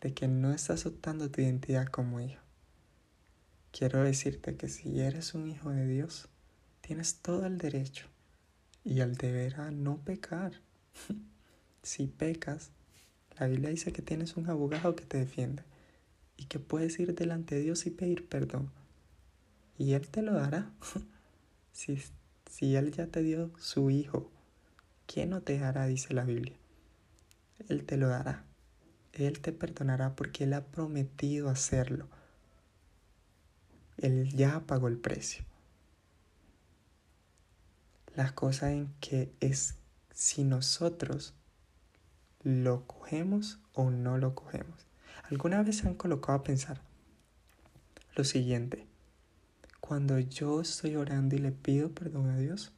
de 0.00 0.14
que 0.14 0.26
no 0.26 0.54
estás 0.54 0.86
optando 0.86 1.30
tu 1.30 1.42
identidad 1.42 1.88
como 1.88 2.18
hijo. 2.20 2.40
Quiero 3.72 4.02
decirte 4.02 4.56
que 4.56 4.70
si 4.70 5.00
eres 5.00 5.34
un 5.34 5.50
hijo 5.50 5.68
de 5.68 5.86
Dios, 5.86 6.30
tienes 6.86 7.16
todo 7.16 7.46
el 7.46 7.56
derecho 7.56 8.06
y 8.84 9.00
el 9.00 9.16
deber 9.16 9.58
a 9.60 9.70
no 9.70 9.96
pecar. 9.96 10.52
si 11.82 12.06
pecas, 12.06 12.72
la 13.38 13.46
Biblia 13.46 13.70
dice 13.70 13.92
que 13.92 14.02
tienes 14.02 14.36
un 14.36 14.50
abogado 14.50 14.94
que 14.94 15.06
te 15.06 15.18
defiende 15.18 15.62
y 16.36 16.44
que 16.44 16.58
puedes 16.58 16.98
ir 16.98 17.14
delante 17.14 17.54
de 17.54 17.62
Dios 17.62 17.86
y 17.86 17.90
pedir 17.90 18.28
perdón. 18.28 18.70
Y 19.78 19.94
Él 19.94 20.08
te 20.08 20.20
lo 20.20 20.34
dará. 20.34 20.70
si, 21.72 22.02
si 22.50 22.76
Él 22.76 22.92
ya 22.92 23.06
te 23.06 23.22
dio 23.22 23.50
su 23.58 23.88
Hijo, 23.88 24.30
¿quién 25.06 25.30
no 25.30 25.40
te 25.40 25.58
hará? 25.60 25.86
Dice 25.86 26.12
la 26.12 26.24
Biblia. 26.24 26.56
Él 27.70 27.84
te 27.86 27.96
lo 27.96 28.08
dará. 28.08 28.44
Él 29.14 29.40
te 29.40 29.52
perdonará 29.52 30.14
porque 30.14 30.44
Él 30.44 30.52
ha 30.52 30.66
prometido 30.66 31.48
hacerlo. 31.48 32.08
Él 33.96 34.28
ya 34.34 34.60
pagó 34.66 34.88
el 34.88 34.98
precio. 34.98 35.46
La 38.14 38.34
cosa 38.34 38.72
en 38.72 38.94
que 39.00 39.32
es 39.40 39.76
si 40.12 40.44
nosotros 40.44 41.34
¿Lo 42.44 42.86
cogemos 42.86 43.58
o 43.72 43.90
no 43.90 44.18
lo 44.18 44.34
cogemos? 44.34 44.86
¿Alguna 45.30 45.62
vez 45.62 45.78
se 45.78 45.88
han 45.88 45.94
colocado 45.94 46.40
a 46.40 46.44
pensar 46.44 46.82
lo 48.14 48.22
siguiente? 48.22 48.86
Cuando 49.80 50.18
yo 50.18 50.60
estoy 50.60 50.96
orando 50.96 51.36
y 51.36 51.38
le 51.38 51.52
pido 51.52 51.92
perdón 51.92 52.28
a 52.28 52.36
Dios, 52.36 52.70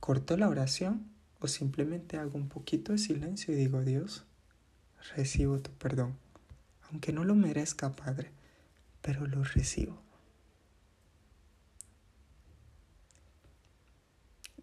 ¿corto 0.00 0.36
la 0.36 0.48
oración 0.48 1.08
o 1.38 1.46
simplemente 1.46 2.16
hago 2.16 2.36
un 2.36 2.48
poquito 2.48 2.90
de 2.90 2.98
silencio 2.98 3.54
y 3.54 3.56
digo, 3.56 3.82
Dios, 3.82 4.24
recibo 5.14 5.60
tu 5.60 5.70
perdón? 5.70 6.18
Aunque 6.90 7.12
no 7.12 7.22
lo 7.22 7.36
merezca, 7.36 7.92
Padre, 7.92 8.32
pero 9.00 9.28
lo 9.28 9.44
recibo. 9.44 10.02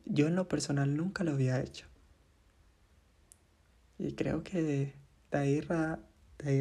Yo 0.09 0.27
en 0.27 0.35
lo 0.35 0.47
personal 0.47 0.95
nunca 0.95 1.23
lo 1.23 1.31
había 1.31 1.61
hecho. 1.61 1.85
Y 3.99 4.13
creo 4.13 4.43
que 4.43 4.61
de, 4.61 4.93
ahí, 5.31 5.61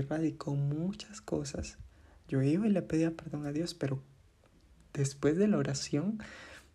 radicó 0.02 0.54
muchas 0.54 1.20
cosas. 1.20 1.78
Yo 2.28 2.42
iba 2.42 2.66
y 2.66 2.70
le 2.70 2.82
pedía 2.82 3.12
perdón 3.12 3.46
a 3.46 3.52
Dios, 3.52 3.74
pero 3.74 4.02
después 4.92 5.36
de 5.36 5.48
la 5.48 5.58
oración 5.58 6.18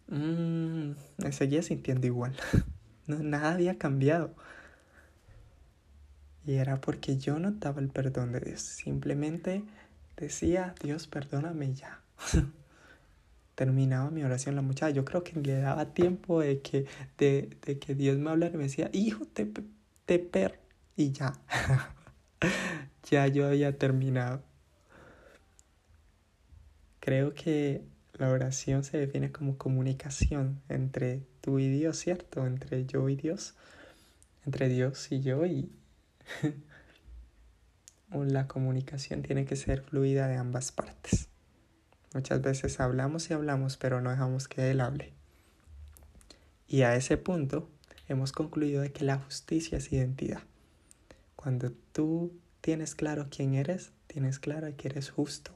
mmm, 0.07 0.91
me 1.17 1.31
seguía 1.31 1.63
sintiendo 1.63 2.07
igual. 2.07 2.35
no, 3.07 3.19
nada 3.19 3.53
había 3.53 3.77
cambiado. 3.77 4.35
Y 6.45 6.53
era 6.53 6.79
porque 6.79 7.17
yo 7.17 7.37
notaba 7.39 7.81
el 7.81 7.89
perdón 7.89 8.31
de 8.31 8.39
Dios. 8.39 8.61
Simplemente 8.61 9.63
decía, 10.15 10.73
Dios, 10.81 11.07
perdóname 11.07 11.73
ya. 11.73 12.01
Terminaba 13.55 14.09
mi 14.09 14.23
oración 14.23 14.55
la 14.55 14.61
muchacha. 14.61 14.91
Yo 14.91 15.05
creo 15.05 15.23
que 15.23 15.39
le 15.39 15.59
daba 15.59 15.93
tiempo 15.93 16.41
de 16.41 16.61
que, 16.61 16.85
de, 17.17 17.57
de 17.65 17.79
que 17.79 17.95
Dios 17.95 18.17
me 18.17 18.29
hablara 18.29 18.53
y 18.53 18.57
me 18.57 18.63
decía, 18.63 18.89
hijo, 18.93 19.25
te, 19.25 19.45
per 20.19 20.59
y 20.95 21.11
ya. 21.11 21.33
ya 23.09 23.27
yo 23.27 23.47
había 23.47 23.77
terminado. 23.77 24.41
Creo 26.99 27.33
que 27.33 27.83
la 28.13 28.29
oración 28.29 28.83
se 28.83 28.97
define 28.97 29.31
como 29.31 29.57
comunicación 29.57 30.61
entre 30.69 31.23
tú 31.41 31.59
y 31.59 31.69
Dios, 31.69 31.97
¿cierto? 31.97 32.45
Entre 32.45 32.85
yo 32.85 33.09
y 33.09 33.15
Dios. 33.15 33.55
Entre 34.45 34.69
Dios 34.69 35.11
y 35.11 35.21
yo 35.21 35.45
y 35.45 35.71
la 38.11 38.47
comunicación 38.47 39.21
tiene 39.23 39.45
que 39.45 39.55
ser 39.55 39.81
fluida 39.81 40.27
de 40.27 40.37
ambas 40.37 40.71
partes. 40.71 41.30
Muchas 42.13 42.41
veces 42.41 42.79
hablamos 42.79 43.29
y 43.29 43.33
hablamos, 43.33 43.77
pero 43.77 44.01
no 44.01 44.09
dejamos 44.09 44.47
que 44.47 44.69
Él 44.69 44.81
hable. 44.81 45.13
Y 46.67 46.81
a 46.81 46.95
ese 46.95 47.17
punto 47.17 47.69
hemos 48.07 48.31
concluido 48.33 48.81
de 48.81 48.91
que 48.91 49.05
la 49.05 49.17
justicia 49.17 49.77
es 49.77 49.91
identidad. 49.93 50.41
Cuando 51.35 51.71
tú 51.93 52.33
tienes 52.59 52.95
claro 52.95 53.27
quién 53.29 53.53
eres, 53.53 53.91
tienes 54.07 54.39
claro 54.39 54.67
que 54.75 54.89
eres 54.89 55.09
justo. 55.09 55.51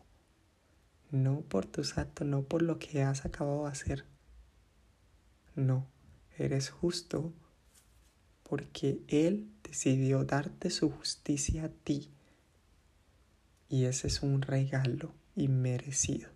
No 1.12 1.42
por 1.42 1.66
tus 1.66 1.98
actos, 1.98 2.26
no 2.26 2.44
por 2.44 2.62
lo 2.62 2.80
que 2.80 3.04
has 3.04 3.26
acabado 3.26 3.66
de 3.66 3.72
hacer. 3.72 4.06
No, 5.56 5.88
eres 6.38 6.70
justo 6.70 7.34
porque 8.44 9.02
Él 9.08 9.50
decidió 9.64 10.24
darte 10.24 10.70
su 10.70 10.90
justicia 10.90 11.66
a 11.66 11.70
ti. 11.70 12.12
Y 13.68 13.86
ese 13.86 14.08
es 14.08 14.22
un 14.22 14.42
regalo 14.42 15.14
inmerecido. 15.36 16.35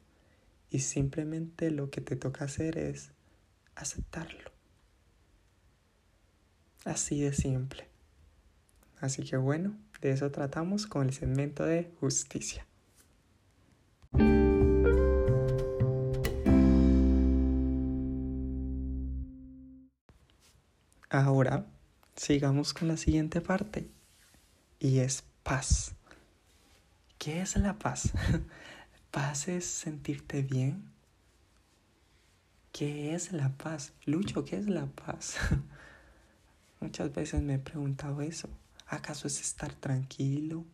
Y 0.69 0.79
simplemente 0.79 1.71
lo 1.71 1.89
que 1.89 2.01
te 2.01 2.15
toca 2.15 2.45
hacer 2.45 2.77
es 2.77 3.11
aceptarlo. 3.75 4.51
Así 6.85 7.21
de 7.21 7.33
simple. 7.33 7.87
Así 8.99 9.23
que 9.23 9.37
bueno, 9.37 9.77
de 10.01 10.11
eso 10.11 10.31
tratamos 10.31 10.87
con 10.87 11.07
el 11.07 11.13
segmento 11.13 11.65
de 11.65 11.91
justicia. 11.99 12.65
Ahora 21.09 21.65
sigamos 22.15 22.73
con 22.73 22.87
la 22.87 22.97
siguiente 22.97 23.41
parte 23.41 23.89
y 24.79 24.99
es 24.99 25.23
paz. 25.43 25.95
¿Qué 27.17 27.41
es 27.41 27.55
la 27.57 27.79
paz? 27.79 28.13
paz 29.11 29.47
es 29.47 29.65
sentirte 29.65 30.43
bien. 30.43 30.91
¿Qué 32.71 33.15
es 33.15 33.31
la 33.31 33.49
paz? 33.49 33.93
Lucho, 34.05 34.45
¿qué 34.45 34.57
es 34.57 34.67
la 34.67 34.85
paz? 34.85 35.35
Muchas 36.79 37.13
veces 37.13 37.41
me 37.41 37.55
he 37.55 37.59
preguntado 37.59 38.21
eso. 38.21 38.49
¿Acaso 38.87 39.27
es 39.27 39.41
estar 39.41 39.73
tranquilo? 39.73 40.65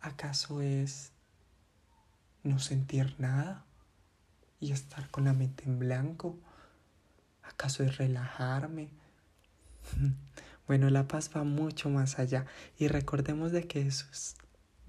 ¿Acaso 0.00 0.60
es 0.60 1.12
no 2.42 2.58
sentir 2.58 3.14
nada 3.18 3.64
y 4.60 4.72
estar 4.72 5.10
con 5.10 5.24
la 5.24 5.32
mente 5.32 5.64
en 5.64 5.78
blanco? 5.78 6.38
¿Acaso 7.42 7.82
es 7.84 7.96
relajarme? 7.96 8.90
Bueno, 10.66 10.90
la 10.90 11.06
paz 11.06 11.30
va 11.32 11.44
mucho 11.44 11.90
más 11.90 12.18
allá 12.18 12.44
y 12.76 12.88
recordemos 12.88 13.52
de 13.52 13.68
que 13.68 13.84
Jesús 13.84 14.34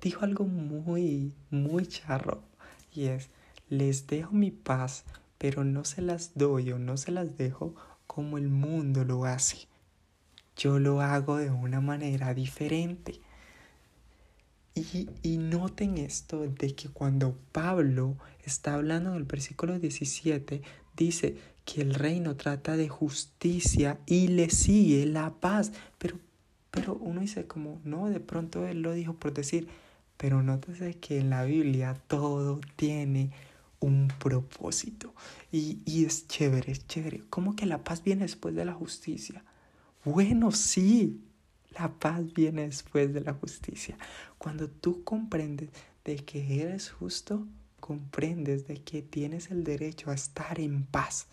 dijo 0.01 0.25
algo 0.25 0.45
muy, 0.45 1.35
muy 1.51 1.85
charro 1.85 2.46
les 3.69 4.07
dejo 4.07 4.31
mi 4.33 4.51
paz, 4.51 5.03
pero 5.37 5.63
no 5.63 5.85
se 5.85 6.01
las 6.01 6.31
doy 6.35 6.71
o 6.71 6.79
no 6.79 6.97
se 6.97 7.11
las 7.11 7.37
dejo 7.37 7.75
como 8.07 8.37
el 8.37 8.47
mundo 8.47 9.03
lo 9.03 9.25
hace. 9.25 9.67
Yo 10.55 10.79
lo 10.79 11.01
hago 11.01 11.37
de 11.37 11.51
una 11.51 11.81
manera 11.81 12.33
diferente. 12.33 13.19
Y, 14.73 15.09
y, 15.23 15.37
noten 15.37 15.97
esto 15.97 16.41
de 16.41 16.75
que 16.75 16.89
cuando 16.89 17.35
Pablo 17.51 18.15
está 18.45 18.75
hablando 18.75 19.11
en 19.11 19.17
el 19.17 19.23
versículo 19.23 19.79
17, 19.79 20.61
dice 20.95 21.35
que 21.65 21.81
el 21.81 21.95
reino 21.95 22.35
trata 22.35 22.77
de 22.77 22.87
justicia 22.87 23.99
y 24.05 24.27
le 24.27 24.51
sigue 24.51 25.05
la 25.07 25.31
paz. 25.31 25.71
Pero, 25.97 26.19
pero 26.69 26.93
uno 26.93 27.21
dice 27.21 27.47
como, 27.47 27.81
no, 27.85 28.09
de 28.09 28.19
pronto 28.19 28.67
él 28.67 28.83
lo 28.83 28.93
dijo 28.93 29.13
por 29.15 29.33
decir, 29.33 29.67
pero 30.17 30.43
nótese 30.43 30.95
que 30.95 31.19
en 31.19 31.29
la 31.29 31.43
Biblia 31.43 31.93
todo 32.07 32.59
tiene 32.75 33.31
un 33.79 34.09
propósito. 34.19 35.13
Y, 35.51 35.79
y 35.85 36.05
es 36.05 36.27
chévere, 36.27 36.71
es 36.71 36.87
chévere. 36.87 37.23
¿Cómo 37.29 37.55
que 37.55 37.65
la 37.65 37.83
paz 37.83 38.03
viene 38.03 38.23
después 38.23 38.55
de 38.55 38.65
la 38.65 38.73
justicia? 38.73 39.43
Bueno, 40.03 40.51
sí, 40.51 41.21
la 41.77 41.93
paz 41.93 42.33
viene 42.33 42.63
después 42.63 43.13
de 43.13 43.21
la 43.21 43.33
justicia. 43.33 43.97
Cuando 44.37 44.69
tú 44.69 45.03
comprendes 45.03 45.69
de 46.05 46.17
que 46.17 46.61
eres 46.61 46.89
justo, 46.89 47.45
comprendes 47.79 48.67
de 48.67 48.81
que 48.83 49.01
tienes 49.01 49.51
el 49.51 49.63
derecho 49.63 50.09
a 50.09 50.15
estar 50.15 50.59
en 50.59 50.85
paz. 50.85 51.27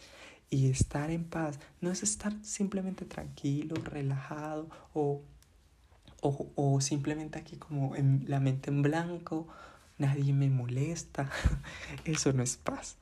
Y 0.50 0.70
estar 0.70 1.10
en 1.10 1.24
paz 1.24 1.58
no 1.80 1.90
es 1.90 2.02
estar 2.02 2.32
simplemente 2.42 3.04
tranquilo, 3.04 3.74
relajado 3.76 4.68
o, 4.92 5.22
o, 6.24 6.50
o 6.54 6.80
simplemente 6.80 7.38
aquí 7.38 7.56
como 7.56 7.94
en 7.96 8.24
la 8.26 8.40
mente 8.40 8.70
en 8.70 8.80
blanco, 8.80 9.46
nadie 9.98 10.32
me 10.32 10.48
molesta. 10.48 11.30
Eso 12.06 12.32
no 12.32 12.42
es 12.42 12.56
paz. 12.56 12.96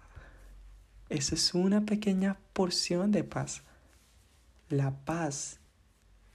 Eso 1.09 1.37
es 1.37 1.55
una 1.55 1.83
pequeña 1.83 2.39
porción 2.53 3.13
de 3.13 3.23
paz. 3.23 3.63
La 4.69 4.91
paz 4.91 5.61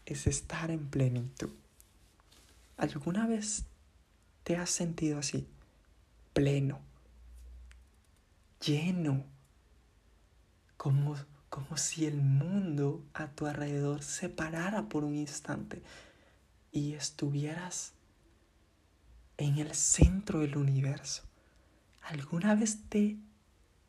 es 0.06 0.28
estar 0.28 0.72
en 0.72 0.88
plenitud. 0.88 1.50
¿Alguna 2.78 3.28
vez 3.28 3.66
te 4.44 4.56
has 4.56 4.70
sentido 4.70 5.20
así? 5.20 5.46
Pleno, 6.32 6.80
lleno, 8.66 9.26
como, 10.78 11.18
como 11.50 11.76
si 11.76 12.06
el 12.06 12.22
mundo 12.22 13.04
a 13.14 13.28
tu 13.28 13.46
alrededor 13.46 14.04
se 14.04 14.30
parara 14.30 14.88
por 14.88 15.04
un 15.04 15.16
instante 15.16 15.82
y 16.72 16.94
estuvieras 16.94 17.94
en 19.38 19.58
el 19.60 19.74
centro 19.74 20.40
del 20.40 20.58
universo. 20.58 21.24
¿Alguna 22.02 22.56
vez 22.56 22.80
te, 22.90 23.18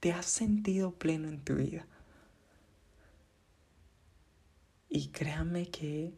te 0.01 0.13
has 0.13 0.27
sentido 0.27 0.93
pleno 0.93 1.29
en 1.29 1.41
tu 1.43 1.55
vida? 1.55 1.87
Y 4.89 5.09
créanme 5.09 5.69
que 5.71 6.15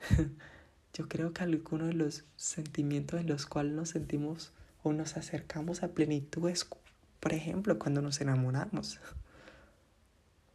yo 0.94 1.08
creo 1.08 1.32
que 1.32 1.42
algunos 1.42 1.88
de 1.88 1.94
los 1.94 2.24
sentimientos 2.36 3.20
en 3.20 3.26
los 3.26 3.46
cuales 3.46 3.72
nos 3.72 3.90
sentimos 3.90 4.52
o 4.82 4.92
nos 4.92 5.16
acercamos 5.16 5.82
a 5.82 5.88
plenitud 5.88 6.48
es, 6.48 6.66
por 7.20 7.32
ejemplo, 7.32 7.78
cuando 7.78 8.02
nos 8.02 8.20
enamoramos. 8.20 9.00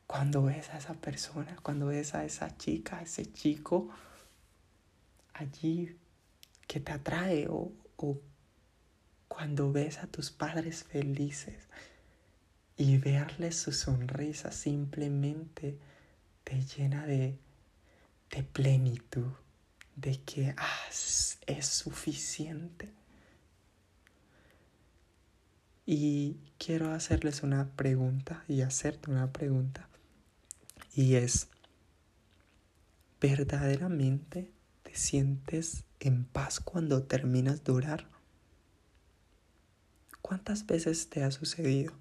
Cuando 0.08 0.44
ves 0.44 0.70
a 0.70 0.78
esa 0.78 0.94
persona, 0.94 1.58
cuando 1.62 1.88
ves 1.88 2.16
a 2.16 2.26
esa 2.26 2.58
chica, 2.58 2.98
a 2.98 3.02
ese 3.04 3.32
chico 3.32 3.90
allí 5.40 5.98
que 6.68 6.80
te 6.80 6.92
atrae 6.92 7.48
o, 7.48 7.72
o 7.98 8.22
cuando 9.28 9.72
ves 9.72 10.00
a 10.00 10.08
tus 10.08 10.32
padres 10.32 10.84
felices 10.84 11.68
y 12.78 12.98
verles 12.98 13.58
su 13.58 13.72
sonrisa 13.72 14.52
simplemente 14.52 15.78
te 16.44 16.62
llena 16.62 17.06
de, 17.06 17.38
de 18.32 18.44
plenitud, 18.44 19.32
de 19.96 20.22
que 20.22 20.54
ah, 20.58 20.88
es 20.90 21.66
suficiente. 21.66 22.94
Y 25.86 26.38
quiero 26.58 26.92
hacerles 26.92 27.44
una 27.44 27.70
pregunta 27.76 28.44
y 28.48 28.62
hacerte 28.62 29.12
una 29.12 29.34
pregunta. 29.34 29.90
Y 30.94 31.16
es, 31.16 31.48
¿verdaderamente 33.20 34.52
te 34.90 34.96
sientes 34.96 35.84
en 36.00 36.26
paz 36.26 36.60
cuando 36.60 37.04
terminas 37.04 37.64
de 37.64 37.72
orar? 37.72 38.08
¿Cuántas 40.22 40.66
veces 40.66 41.10
te 41.10 41.24
ha 41.24 41.32
sucedido? 41.32 41.94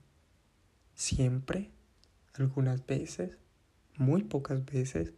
¿Siempre? 0.95 1.71
¿Algunas 2.35 2.87
veces? 2.87 3.33
muy 3.99 4.23
pocas 4.23 4.65
veces, 4.65 5.13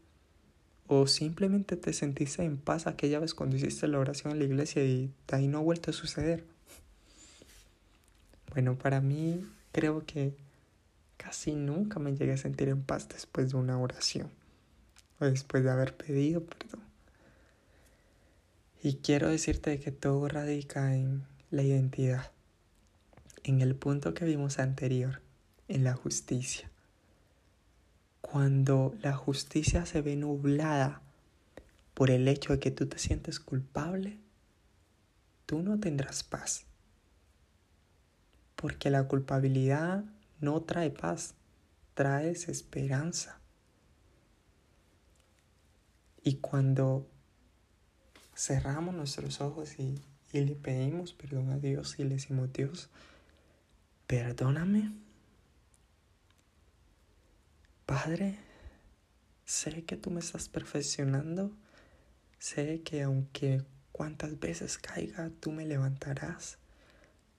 o 0.86 1.06
simplemente 1.06 1.76
te 1.76 1.92
sentiste 1.92 2.42
en 2.42 2.56
paz 2.56 2.86
aquella 2.86 3.20
vez 3.20 3.34
cuando 3.34 3.56
hiciste 3.56 3.86
la 3.86 3.98
oración 3.98 4.32
en 4.32 4.38
la 4.40 4.46
iglesia 4.46 4.82
y 4.82 5.12
de 5.28 5.36
ahí 5.36 5.46
no 5.46 5.58
ha 5.58 5.62
vuelto 5.62 5.90
a 5.90 5.94
suceder. 5.94 6.44
Bueno, 8.52 8.76
para 8.76 9.00
mí 9.00 9.46
creo 9.70 10.04
que 10.04 10.34
casi 11.16 11.54
nunca 11.54 12.00
me 12.00 12.16
llegué 12.16 12.32
a 12.32 12.38
sentir 12.38 12.68
en 12.68 12.82
paz 12.82 13.08
después 13.08 13.50
de 13.50 13.58
una 13.58 13.78
oración 13.78 14.30
o 15.20 15.26
después 15.26 15.62
de 15.62 15.70
haber 15.70 15.96
pedido 15.96 16.42
perdón. 16.42 16.89
Y 18.82 18.96
quiero 18.96 19.28
decirte 19.28 19.78
que 19.78 19.92
todo 19.92 20.28
radica 20.28 20.94
en 20.94 21.24
la 21.50 21.62
identidad, 21.62 22.30
en 23.44 23.60
el 23.60 23.74
punto 23.74 24.14
que 24.14 24.24
vimos 24.24 24.58
anterior, 24.58 25.20
en 25.68 25.84
la 25.84 25.94
justicia 25.94 26.70
cuando 28.30 28.94
la 29.02 29.12
justicia 29.12 29.86
se 29.86 30.02
ve 30.02 30.14
nublada 30.14 31.02
por 31.94 32.10
el 32.10 32.28
hecho 32.28 32.52
de 32.52 32.60
que 32.60 32.70
tú 32.70 32.86
te 32.86 32.98
sientes 32.98 33.40
culpable, 33.40 34.18
tú 35.46 35.62
no 35.62 35.80
tendrás 35.80 36.22
paz. 36.22 36.64
Porque 38.54 38.88
la 38.90 39.08
culpabilidad 39.08 40.04
no 40.40 40.62
trae 40.62 40.90
paz, 40.90 41.34
trae 41.94 42.30
esperanza. 42.30 43.40
Y 46.22 46.36
cuando 46.36 47.08
cerramos 48.40 48.94
nuestros 48.94 49.40
ojos 49.40 49.78
y, 49.78 50.00
y 50.32 50.40
le 50.40 50.54
pedimos 50.54 51.12
perdón 51.12 51.50
a 51.50 51.58
Dios 51.58 51.96
y 51.98 52.04
le 52.04 52.14
decimos, 52.14 52.52
Dios, 52.52 52.88
perdóname 54.06 54.92
Padre, 57.90 58.38
sé 59.44 59.82
que 59.82 59.96
tú 59.96 60.12
me 60.12 60.20
estás 60.20 60.48
perfeccionando, 60.48 61.50
sé 62.38 62.82
que 62.82 63.02
aunque 63.02 63.64
cuantas 63.90 64.38
veces 64.38 64.78
caiga, 64.78 65.32
tú 65.40 65.50
me 65.50 65.66
levantarás. 65.66 66.58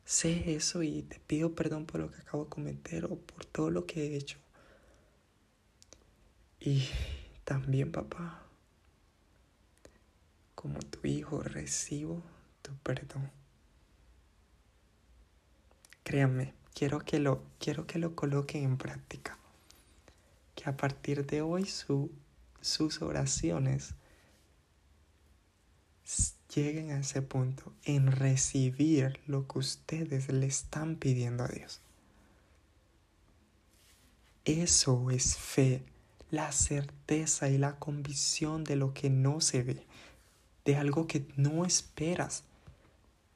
Sé 0.03 0.53
eso 0.53 0.83
y 0.83 1.03
te 1.03 1.21
pido 1.21 1.55
perdón 1.55 1.85
por 1.85 2.01
lo 2.01 2.11
que 2.11 2.19
acabo 2.19 2.43
de 2.43 2.49
cometer 2.49 3.05
o 3.05 3.15
por 3.15 3.45
todo 3.45 3.69
lo 3.69 3.85
que 3.85 4.07
he 4.07 4.17
hecho. 4.17 4.39
Y 6.59 6.83
también, 7.45 7.93
papá, 7.93 8.45
como 10.55 10.79
tu 10.79 11.07
hijo, 11.07 11.41
recibo 11.41 12.21
tu 12.61 12.75
perdón. 12.77 13.31
Créanme, 16.03 16.53
quiero 16.73 16.99
que 16.99 17.19
lo, 17.19 17.43
quiero 17.59 17.87
que 17.87 17.99
lo 17.99 18.15
coloquen 18.15 18.63
en 18.63 18.77
práctica 18.77 19.37
que 20.55 20.69
a 20.69 20.77
partir 20.77 21.25
de 21.25 21.41
hoy 21.41 21.65
su, 21.65 22.11
sus 22.61 23.01
oraciones 23.01 23.95
lleguen 26.53 26.91
a 26.91 26.99
ese 26.99 27.21
punto 27.21 27.73
en 27.83 28.11
recibir 28.11 29.19
lo 29.25 29.47
que 29.47 29.59
ustedes 29.59 30.31
le 30.31 30.45
están 30.45 30.97
pidiendo 30.97 31.45
a 31.45 31.47
Dios. 31.47 31.81
Eso 34.43 35.11
es 35.11 35.37
fe, 35.37 35.83
la 36.29 36.51
certeza 36.51 37.49
y 37.49 37.57
la 37.57 37.77
convicción 37.79 38.63
de 38.63 38.75
lo 38.75 38.93
que 38.93 39.09
no 39.09 39.39
se 39.39 39.63
ve, 39.63 39.85
de 40.65 40.75
algo 40.75 41.07
que 41.07 41.27
no 41.35 41.65
esperas, 41.65 42.43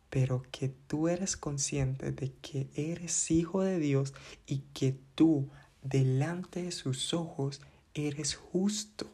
pero 0.10 0.44
que 0.52 0.70
tú 0.70 1.08
eres 1.08 1.36
consciente 1.38 2.12
de 2.12 2.32
que 2.34 2.70
eres 2.76 3.32
hijo 3.32 3.62
de 3.62 3.80
Dios 3.80 4.14
y 4.46 4.60
que 4.74 4.98
tú, 5.16 5.50
delante 5.82 6.64
de 6.64 6.72
sus 6.72 7.14
ojos, 7.14 7.62
eres 7.94 8.36
justo. 8.36 9.08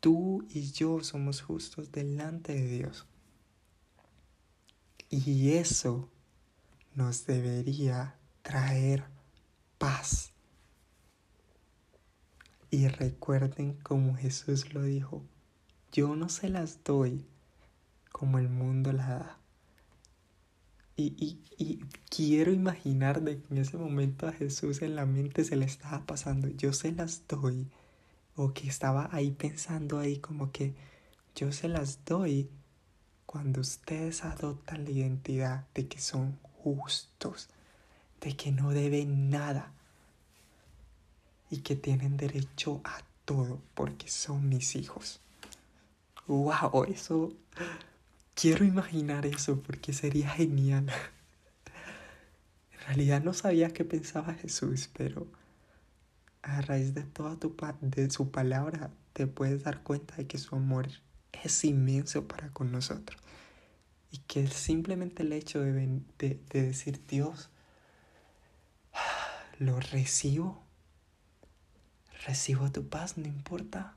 Tú 0.00 0.46
y 0.50 0.70
yo 0.72 1.02
somos 1.02 1.40
justos 1.40 1.90
delante 1.90 2.52
de 2.52 2.68
Dios. 2.68 3.06
Y 5.08 5.52
eso 5.52 6.10
nos 6.94 7.24
debería 7.24 8.18
traer 8.42 9.04
paz. 9.78 10.33
Y 12.74 12.88
recuerden 12.88 13.74
como 13.84 14.16
Jesús 14.16 14.74
lo 14.74 14.82
dijo, 14.82 15.22
yo 15.92 16.16
no 16.16 16.28
se 16.28 16.48
las 16.48 16.82
doy 16.82 17.24
como 18.10 18.40
el 18.40 18.48
mundo 18.48 18.92
la 18.92 19.08
da. 19.10 19.38
Y, 20.96 21.38
y, 21.56 21.78
quiero 22.10 22.52
imaginar 22.52 23.22
de 23.22 23.40
que 23.40 23.54
en 23.54 23.60
ese 23.60 23.76
momento 23.76 24.26
a 24.26 24.32
Jesús 24.32 24.82
en 24.82 24.96
la 24.96 25.06
mente 25.06 25.44
se 25.44 25.54
le 25.54 25.66
estaba 25.66 26.04
pasando, 26.04 26.48
yo 26.48 26.72
se 26.72 26.90
las 26.90 27.22
doy 27.28 27.68
o 28.34 28.52
que 28.52 28.66
estaba 28.66 29.08
ahí 29.12 29.30
pensando 29.30 30.00
ahí 30.00 30.18
como 30.18 30.50
que 30.50 30.74
yo 31.36 31.52
se 31.52 31.68
las 31.68 32.04
doy 32.04 32.50
cuando 33.24 33.60
ustedes 33.60 34.24
adoptan 34.24 34.82
la 34.82 34.90
identidad 34.90 35.68
de 35.74 35.86
que 35.86 36.00
son 36.00 36.40
justos, 36.54 37.50
de 38.20 38.36
que 38.36 38.50
no 38.50 38.70
deben 38.70 39.30
nada 39.30 39.72
y 41.54 41.58
que 41.58 41.76
tienen 41.76 42.16
derecho 42.16 42.80
a 42.82 42.98
todo 43.24 43.60
porque 43.74 44.08
son 44.08 44.48
mis 44.48 44.74
hijos. 44.74 45.20
¡Wow! 46.26 46.84
Eso... 46.88 47.32
Quiero 48.34 48.64
imaginar 48.64 49.24
eso 49.24 49.60
porque 49.60 49.92
sería 49.92 50.28
genial. 50.28 50.90
En 52.72 52.80
realidad 52.88 53.22
no 53.22 53.32
sabía 53.32 53.72
qué 53.72 53.84
pensaba 53.84 54.34
Jesús, 54.34 54.90
pero 54.92 55.28
a 56.42 56.60
raíz 56.60 56.92
de 56.92 57.04
toda 57.04 57.36
tu 57.36 57.54
de 57.80 58.10
su 58.10 58.32
palabra 58.32 58.90
te 59.12 59.28
puedes 59.28 59.62
dar 59.62 59.84
cuenta 59.84 60.16
de 60.16 60.26
que 60.26 60.38
su 60.38 60.56
amor 60.56 60.88
es 61.44 61.64
inmenso 61.64 62.26
para 62.26 62.48
con 62.48 62.72
nosotros 62.72 63.20
y 64.10 64.18
que 64.18 64.48
simplemente 64.48 65.22
el 65.22 65.32
hecho 65.32 65.60
de, 65.60 66.00
de, 66.18 66.40
de 66.50 66.62
decir 66.62 67.00
Dios 67.06 67.48
lo 69.60 69.78
recibo 69.78 70.63
recibo 72.26 72.70
tu 72.70 72.88
paz 72.88 73.18
no 73.18 73.26
importa 73.26 73.96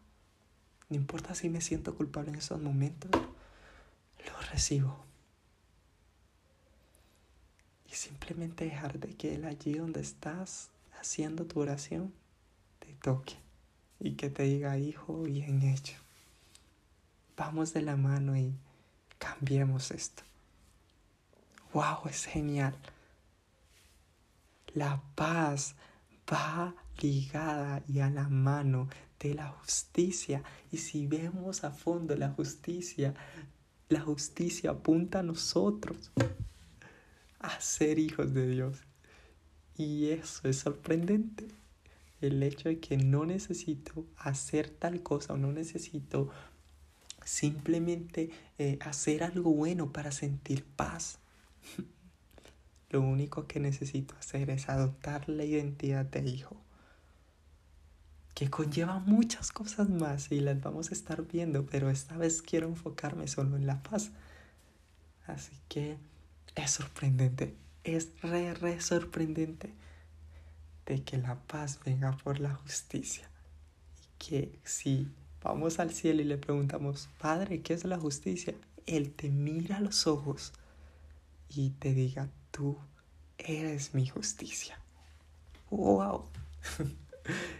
no 0.89 0.95
importa 0.95 1.35
si 1.35 1.49
me 1.49 1.61
siento 1.61 1.95
culpable 1.95 2.29
en 2.29 2.35
esos 2.35 2.61
momentos 2.61 3.11
lo 3.11 4.41
recibo 4.51 5.05
y 7.89 7.95
simplemente 7.95 8.65
dejar 8.65 8.99
de 8.99 9.15
que 9.15 9.35
él 9.35 9.45
allí 9.45 9.73
donde 9.73 10.01
estás 10.01 10.69
haciendo 10.99 11.45
tu 11.45 11.59
oración 11.59 12.13
toque 13.01 13.35
y 13.99 14.13
que 14.13 14.29
te 14.29 14.43
diga, 14.43 14.77
hijo, 14.77 15.23
bien 15.23 15.61
hecho. 15.63 15.95
Vamos 17.35 17.73
de 17.73 17.81
la 17.81 17.95
mano 17.95 18.37
y 18.37 18.53
cambiemos 19.17 19.91
esto. 19.91 20.23
¡Wow! 21.73 22.07
Es 22.09 22.25
genial. 22.25 22.75
La 24.73 25.01
paz 25.15 25.75
va 26.31 26.73
ligada 27.01 27.83
y 27.87 27.99
a 27.99 28.09
la 28.09 28.27
mano 28.27 28.89
de 29.19 29.35
la 29.35 29.47
justicia. 29.49 30.43
Y 30.71 30.77
si 30.77 31.07
vemos 31.07 31.63
a 31.63 31.71
fondo 31.71 32.15
la 32.15 32.29
justicia, 32.29 33.13
la 33.89 34.01
justicia 34.01 34.71
apunta 34.71 35.19
a 35.19 35.23
nosotros 35.23 36.11
a 37.39 37.59
ser 37.61 37.99
hijos 37.99 38.33
de 38.33 38.47
Dios. 38.47 38.79
Y 39.77 40.09
eso 40.09 40.47
es 40.47 40.57
sorprendente 40.57 41.47
el 42.21 42.41
hecho 42.41 42.69
de 42.69 42.79
que 42.79 42.97
no 42.97 43.25
necesito 43.25 44.05
hacer 44.17 44.69
tal 44.69 45.03
cosa 45.03 45.33
o 45.33 45.37
no 45.37 45.51
necesito 45.51 46.29
simplemente 47.23 48.31
eh, 48.57 48.79
hacer 48.81 49.23
algo 49.23 49.51
bueno 49.51 49.91
para 49.91 50.11
sentir 50.11 50.63
paz. 50.63 51.19
Lo 52.89 53.01
único 53.01 53.47
que 53.47 53.59
necesito 53.59 54.15
hacer 54.17 54.49
es 54.49 54.69
adoptar 54.69 55.27
la 55.27 55.43
identidad 55.43 56.05
de 56.05 56.21
hijo, 56.21 56.55
que 58.37 58.51
conlleva 58.51 58.99
muchas 58.99 59.51
cosas 59.51 59.89
más 59.89 60.31
y 60.31 60.41
las 60.41 60.61
vamos 60.61 60.91
a 60.91 60.93
estar 60.93 61.23
viendo, 61.23 61.65
pero 61.65 61.89
esta 61.89 62.15
vez 62.17 62.43
quiero 62.43 62.67
enfocarme 62.67 63.27
solo 63.27 63.57
en 63.57 63.65
la 63.65 63.81
paz. 63.81 64.11
Así 65.25 65.59
que 65.67 65.97
es 66.53 66.69
sorprendente, 66.69 67.55
es 67.83 68.09
re, 68.21 68.53
re 68.53 68.79
sorprendente 68.79 69.73
de 70.85 71.01
que 71.01 71.17
la 71.17 71.33
paz 71.33 71.79
venga 71.83 72.15
por 72.15 72.39
la 72.39 72.53
justicia. 72.53 73.27
Y 74.03 74.23
que 74.23 74.59
si 74.63 75.07
vamos 75.41 75.79
al 75.79 75.91
cielo 75.91 76.21
y 76.21 76.25
le 76.25 76.37
preguntamos, 76.37 77.09
Padre, 77.17 77.63
¿qué 77.63 77.73
es 77.73 77.85
la 77.85 77.97
justicia? 77.97 78.53
Él 78.85 79.13
te 79.15 79.31
mira 79.31 79.77
a 79.77 79.81
los 79.81 80.05
ojos 80.05 80.53
y 81.49 81.71
te 81.71 81.91
diga, 81.91 82.29
tú 82.51 82.77
eres 83.39 83.95
mi 83.95 84.05
justicia. 84.05 84.79
¡Wow! 85.71 86.25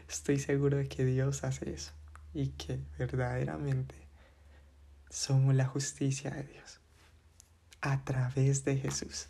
Estoy 0.10 0.39
seguro 0.39 0.77
de 0.77 0.88
que 0.88 1.06
Dios 1.06 1.43
hace 1.43 1.71
eso 1.71 1.91
y 2.34 2.49
que 2.49 2.80
verdaderamente 2.97 3.95
somos 5.10 5.56
la 5.56 5.65
justicia 5.65 6.32
de 6.32 6.43
Dios 6.43 6.80
a 7.82 8.03
través 8.03 8.65
de 8.65 8.77
Jesús. 8.77 9.27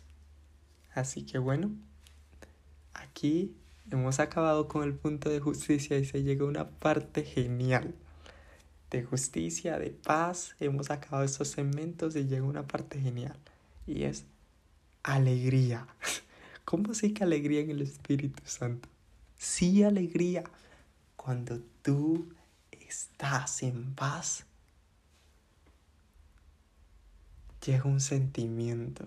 Así 0.94 1.24
que 1.24 1.38
bueno, 1.38 1.70
aquí 2.94 3.54
hemos 3.90 4.20
acabado 4.20 4.68
con 4.68 4.82
el 4.82 4.94
punto 4.94 5.30
de 5.30 5.40
justicia 5.40 5.98
y 5.98 6.04
se 6.04 6.22
llega 6.22 6.44
a 6.44 6.48
una 6.48 6.68
parte 6.68 7.24
genial 7.24 7.94
de 8.90 9.02
justicia, 9.02 9.78
de 9.78 9.90
paz. 9.90 10.54
Hemos 10.60 10.90
acabado 10.90 11.24
estos 11.24 11.48
segmentos 11.48 12.16
y 12.16 12.26
llega 12.26 12.44
una 12.44 12.66
parte 12.66 13.00
genial 13.00 13.36
y 13.86 14.04
es 14.04 14.24
alegría. 15.02 15.86
¿Cómo 16.64 16.94
sé 16.94 17.14
que 17.14 17.24
alegría 17.24 17.60
en 17.60 17.70
el 17.70 17.82
Espíritu 17.82 18.42
Santo? 18.44 18.88
Sí, 19.38 19.84
alegría. 19.84 20.44
Cuando 21.16 21.60
tú 21.82 22.28
estás 22.72 23.62
en 23.62 23.94
paz, 23.94 24.44
llega 27.64 27.84
un 27.84 28.00
sentimiento 28.00 29.06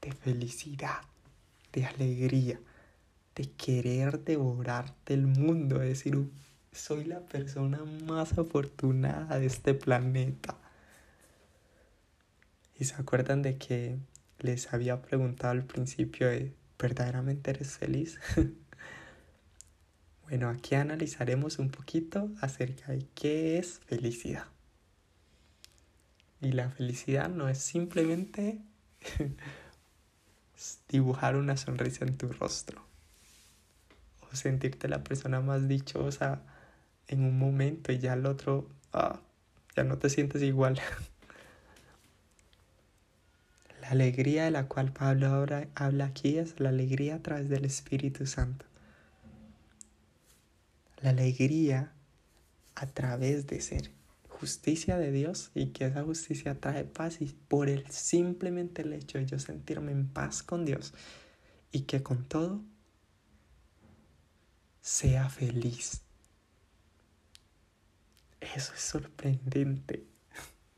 de 0.00 0.12
felicidad, 0.12 1.02
de 1.72 1.86
alegría 1.86 2.60
de 3.34 3.50
querer 3.50 4.24
devorarte 4.24 5.14
el 5.14 5.26
mundo, 5.26 5.82
es 5.82 5.88
decir, 5.88 6.30
soy 6.72 7.04
la 7.04 7.20
persona 7.20 7.84
más 8.06 8.36
afortunada 8.38 9.38
de 9.38 9.46
este 9.46 9.74
planeta. 9.74 10.56
Y 12.78 12.84
se 12.84 12.94
acuerdan 12.94 13.42
de 13.42 13.56
que 13.56 13.98
les 14.38 14.72
había 14.72 15.00
preguntado 15.02 15.52
al 15.52 15.64
principio 15.64 16.28
de, 16.28 16.54
¿verdaderamente 16.78 17.50
eres 17.50 17.76
feliz? 17.78 18.18
bueno, 20.28 20.48
aquí 20.48 20.74
analizaremos 20.74 21.58
un 21.58 21.70
poquito 21.70 22.30
acerca 22.40 22.92
de 22.92 23.06
qué 23.14 23.58
es 23.58 23.80
felicidad. 23.86 24.46
Y 26.40 26.52
la 26.52 26.70
felicidad 26.70 27.28
no 27.28 27.48
es 27.48 27.58
simplemente 27.58 28.60
dibujar 30.88 31.36
una 31.36 31.56
sonrisa 31.56 32.04
en 32.04 32.16
tu 32.16 32.28
rostro 32.28 32.84
sentirte 34.36 34.88
la 34.88 35.02
persona 35.02 35.40
más 35.40 35.68
dichosa 35.68 36.42
en 37.08 37.24
un 37.24 37.38
momento 37.38 37.92
y 37.92 37.98
ya 37.98 38.14
el 38.14 38.26
otro, 38.26 38.68
ah, 38.92 39.20
ya 39.76 39.84
no 39.84 39.98
te 39.98 40.10
sientes 40.10 40.42
igual. 40.42 40.80
La 43.80 43.90
alegría 43.90 44.44
de 44.44 44.50
la 44.50 44.66
cual 44.66 44.92
Pablo 44.92 45.26
ahora 45.26 45.68
habla 45.74 46.06
aquí 46.06 46.38
es 46.38 46.58
la 46.58 46.70
alegría 46.70 47.16
a 47.16 47.18
través 47.18 47.50
del 47.50 47.66
Espíritu 47.66 48.24
Santo. 48.24 48.64
La 51.04 51.10
alegría 51.10 51.92
a 52.74 52.86
través 52.86 53.46
de 53.46 53.60
ser 53.60 53.90
justicia 54.26 54.96
de 54.96 55.12
Dios 55.12 55.50
y 55.54 55.66
que 55.66 55.84
esa 55.84 56.02
justicia 56.02 56.58
trae 56.58 56.84
paz 56.84 57.20
y 57.20 57.26
por 57.26 57.68
el 57.68 57.86
simplemente 57.90 58.80
el 58.80 58.94
hecho 58.94 59.18
de 59.18 59.26
yo 59.26 59.38
sentirme 59.38 59.92
en 59.92 60.08
paz 60.08 60.42
con 60.42 60.64
Dios 60.64 60.94
y 61.72 61.82
que 61.82 62.02
con 62.02 62.24
todo 62.24 62.62
sea 64.80 65.28
feliz. 65.28 66.00
Eso 68.40 68.72
es 68.74 68.80
sorprendente. 68.80 70.06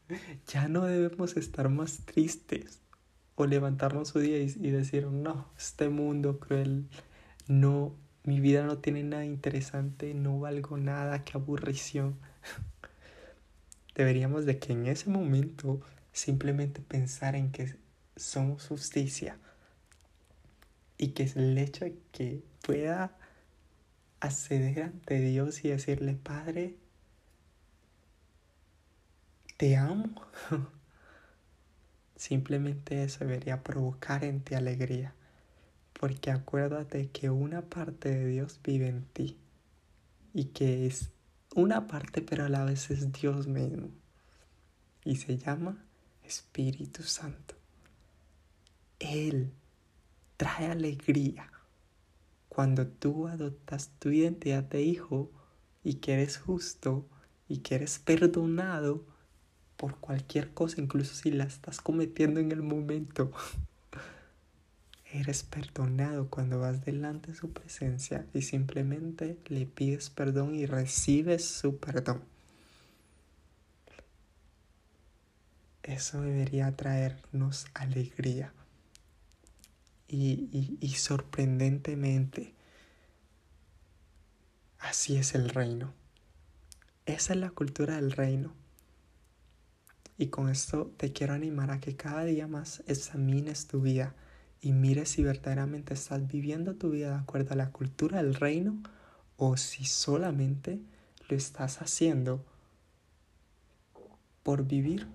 Ya 0.48 0.66
no 0.66 0.86
debemos 0.86 1.36
estar 1.36 1.68
más 1.68 1.98
tristes 2.04 2.80
o 3.36 3.46
levantarnos 3.46 4.12
un 4.16 4.22
día 4.22 4.38
y, 4.38 4.70
decir, 4.70 5.06
no, 5.06 5.52
este 5.56 5.88
mundo 5.88 6.40
cruel, 6.40 6.88
no, 7.46 7.94
mi 8.26 8.40
vida 8.40 8.64
no 8.64 8.78
tiene 8.78 9.02
nada 9.02 9.24
interesante, 9.24 10.12
no 10.14 10.40
valgo 10.40 10.76
nada, 10.76 11.24
qué 11.24 11.38
aburrición. 11.38 12.18
Deberíamos 13.94 14.44
de 14.44 14.58
que 14.58 14.72
en 14.72 14.86
ese 14.86 15.08
momento 15.08 15.80
simplemente 16.12 16.82
pensar 16.82 17.36
en 17.36 17.52
que 17.52 17.76
somos 18.16 18.66
justicia 18.66 19.38
y 20.98 21.08
que 21.08 21.22
es 21.24 21.36
el 21.36 21.56
hecho 21.56 21.84
de 21.84 21.96
que 22.12 22.42
pueda 22.62 23.16
acceder 24.20 24.82
ante 24.82 25.20
Dios 25.20 25.64
y 25.64 25.68
decirle, 25.68 26.14
Padre, 26.14 26.76
te 29.56 29.76
amo. 29.76 30.14
Simplemente 32.16 33.04
eso 33.04 33.24
debería 33.24 33.62
provocar 33.62 34.24
en 34.24 34.40
ti 34.40 34.54
alegría, 34.54 35.14
porque 35.98 36.30
acuérdate 36.30 37.10
que 37.10 37.30
una 37.30 37.62
parte 37.62 38.10
de 38.10 38.26
Dios 38.26 38.60
vive 38.62 38.88
en 38.88 39.04
ti 39.06 39.38
y 40.34 40.46
que 40.46 40.86
es 40.86 41.10
una 41.54 41.86
parte 41.86 42.20
pero 42.22 42.44
a 42.44 42.48
la 42.48 42.64
vez 42.64 42.90
es 42.90 43.12
Dios 43.12 43.46
mismo 43.46 43.88
y 45.04 45.16
se 45.16 45.38
llama 45.38 45.84
Espíritu 46.22 47.02
Santo. 47.02 47.54
Él 48.98 49.52
trae 50.36 50.66
alegría 50.66 51.50
cuando 52.48 52.86
tú 52.86 53.28
adoptas 53.28 53.90
tu 53.98 54.10
identidad 54.10 54.64
de 54.64 54.82
hijo 54.82 55.30
y 55.84 55.94
que 55.94 56.14
eres 56.14 56.38
justo 56.38 57.06
y 57.48 57.58
que 57.58 57.76
eres 57.76 57.98
perdonado 57.98 59.04
por 59.76 59.98
cualquier 59.98 60.52
cosa, 60.52 60.80
incluso 60.80 61.14
si 61.14 61.30
la 61.30 61.44
estás 61.44 61.80
cometiendo 61.80 62.40
en 62.40 62.50
el 62.52 62.62
momento. 62.62 63.30
Eres 65.16 65.44
perdonado 65.44 66.28
cuando 66.28 66.60
vas 66.60 66.84
delante 66.84 67.30
de 67.30 67.38
su 67.38 67.50
presencia 67.50 68.26
y 68.34 68.42
simplemente 68.42 69.38
le 69.46 69.64
pides 69.64 70.10
perdón 70.10 70.54
y 70.54 70.66
recibes 70.66 71.42
su 71.42 71.78
perdón. 71.78 72.22
Eso 75.82 76.20
debería 76.20 76.76
traernos 76.76 77.66
alegría. 77.72 78.52
Y, 80.06 80.50
y, 80.52 80.76
y 80.82 80.88
sorprendentemente, 80.96 82.52
así 84.80 85.16
es 85.16 85.34
el 85.34 85.48
reino. 85.48 85.94
Esa 87.06 87.32
es 87.32 87.38
la 87.40 87.48
cultura 87.48 87.96
del 87.96 88.12
reino 88.12 88.52
y 90.18 90.26
con 90.26 90.50
esto 90.50 90.92
te 90.98 91.12
quiero 91.14 91.32
animar 91.32 91.70
a 91.70 91.80
que 91.80 91.96
cada 91.96 92.24
día 92.24 92.46
más 92.46 92.82
examines 92.86 93.66
tu 93.66 93.80
vida 93.80 94.14
y 94.60 94.72
mires 94.72 95.10
si 95.10 95.22
verdaderamente 95.22 95.94
estás 95.94 96.26
viviendo 96.26 96.74
tu 96.74 96.90
vida 96.90 97.10
de 97.10 97.16
acuerdo 97.16 97.52
a 97.52 97.56
la 97.56 97.70
cultura 97.70 98.22
del 98.22 98.34
reino 98.34 98.82
o 99.36 99.56
si 99.56 99.84
solamente 99.84 100.80
lo 101.28 101.36
estás 101.36 101.82
haciendo 101.82 102.44
por 104.42 104.64
vivir, 104.64 105.06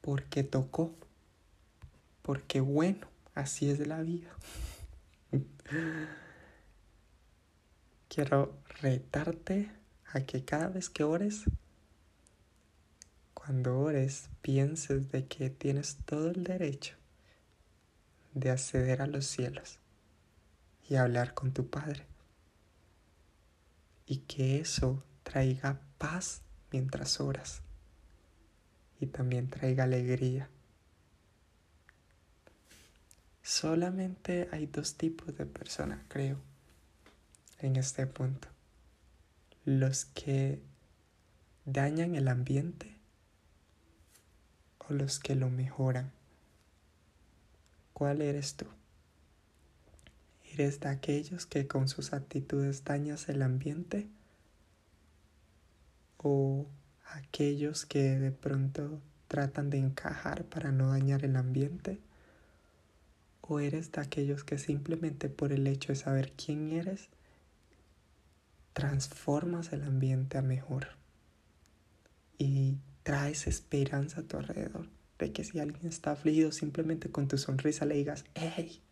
porque 0.00 0.42
tocó, 0.44 0.94
porque 2.22 2.60
bueno, 2.60 3.06
así 3.34 3.68
es 3.70 3.86
la 3.86 4.02
vida. 4.02 4.30
Quiero 8.08 8.54
retarte 8.80 9.70
a 10.12 10.20
que 10.20 10.44
cada 10.44 10.68
vez 10.68 10.90
que 10.90 11.02
ores 11.04 11.44
cuando 13.44 13.80
ores, 13.80 14.30
pienses 14.40 15.10
de 15.10 15.26
que 15.26 15.50
tienes 15.50 15.96
todo 16.06 16.30
el 16.30 16.44
derecho 16.44 16.94
de 18.34 18.50
acceder 18.50 19.02
a 19.02 19.06
los 19.06 19.26
cielos 19.26 19.78
y 20.88 20.96
hablar 20.96 21.34
con 21.34 21.52
tu 21.52 21.68
Padre. 21.68 22.06
Y 24.06 24.18
que 24.18 24.60
eso 24.60 25.02
traiga 25.22 25.80
paz 25.98 26.42
mientras 26.70 27.20
oras 27.20 27.62
y 29.00 29.06
también 29.06 29.48
traiga 29.48 29.84
alegría. 29.84 30.48
Solamente 33.42 34.48
hay 34.52 34.66
dos 34.66 34.96
tipos 34.96 35.36
de 35.36 35.46
personas, 35.46 36.00
creo, 36.08 36.38
en 37.58 37.76
este 37.76 38.06
punto. 38.06 38.48
Los 39.64 40.04
que 40.04 40.62
dañan 41.64 42.14
el 42.14 42.28
ambiente 42.28 42.96
o 44.78 44.92
los 44.92 45.18
que 45.18 45.34
lo 45.34 45.48
mejoran? 45.50 46.12
¿Cuál 47.92 48.22
eres 48.22 48.56
tú? 48.56 48.66
¿Eres 50.52 50.80
de 50.80 50.88
aquellos 50.88 51.46
que 51.46 51.66
con 51.66 51.88
sus 51.88 52.12
actitudes 52.12 52.84
dañas 52.84 53.28
el 53.28 53.42
ambiente? 53.42 54.08
¿O 56.18 56.66
aquellos 57.06 57.86
que 57.86 58.18
de 58.18 58.32
pronto 58.32 59.00
tratan 59.28 59.70
de 59.70 59.78
encajar 59.78 60.44
para 60.44 60.72
no 60.72 60.88
dañar 60.88 61.24
el 61.24 61.36
ambiente? 61.36 62.00
¿O 63.40 63.60
eres 63.60 63.92
de 63.92 64.00
aquellos 64.00 64.44
que 64.44 64.58
simplemente 64.58 65.28
por 65.28 65.52
el 65.52 65.66
hecho 65.66 65.92
de 65.92 65.96
saber 65.96 66.32
quién 66.32 66.70
eres, 66.70 67.08
transformas 68.72 69.72
el 69.72 69.82
ambiente 69.84 70.38
a 70.38 70.42
mejor? 70.42 70.88
Y 72.36 72.76
traes 73.02 73.46
esperanza 73.46 74.20
a 74.20 74.24
tu 74.24 74.36
alrededor. 74.36 74.88
De 75.22 75.32
que 75.32 75.44
si 75.44 75.60
alguien 75.60 75.86
está 75.86 76.10
afligido, 76.10 76.50
simplemente 76.50 77.08
con 77.08 77.28
tu 77.28 77.38
sonrisa 77.38 77.86
le 77.86 77.94
digas, 77.94 78.24
hey, 78.34 78.82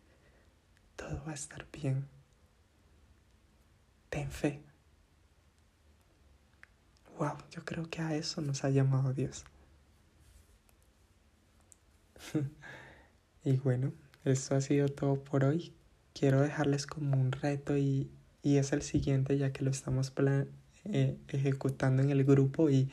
todo 0.95 1.21
va 1.27 1.31
a 1.31 1.33
estar 1.33 1.67
bien. 1.73 2.07
Ten 4.09 4.31
fe. 4.31 4.61
Wow, 7.19 7.35
yo 7.49 7.65
creo 7.65 7.89
que 7.89 8.01
a 8.01 8.15
eso 8.15 8.39
nos 8.39 8.63
ha 8.63 8.69
llamado 8.69 9.13
Dios. 9.13 9.43
y 13.43 13.57
bueno, 13.57 13.91
eso 14.23 14.55
ha 14.55 14.61
sido 14.61 14.87
todo 14.87 15.21
por 15.21 15.43
hoy. 15.43 15.73
Quiero 16.13 16.39
dejarles 16.39 16.87
como 16.87 17.19
un 17.19 17.33
reto 17.33 17.75
y, 17.75 18.09
y 18.41 18.55
es 18.55 18.71
el 18.71 18.83
siguiente 18.83 19.37
ya 19.37 19.51
que 19.51 19.65
lo 19.65 19.71
estamos 19.71 20.13
eh, 20.85 21.17
ejecutando 21.27 22.01
en 22.01 22.09
el 22.09 22.23
grupo 22.23 22.69
y 22.69 22.89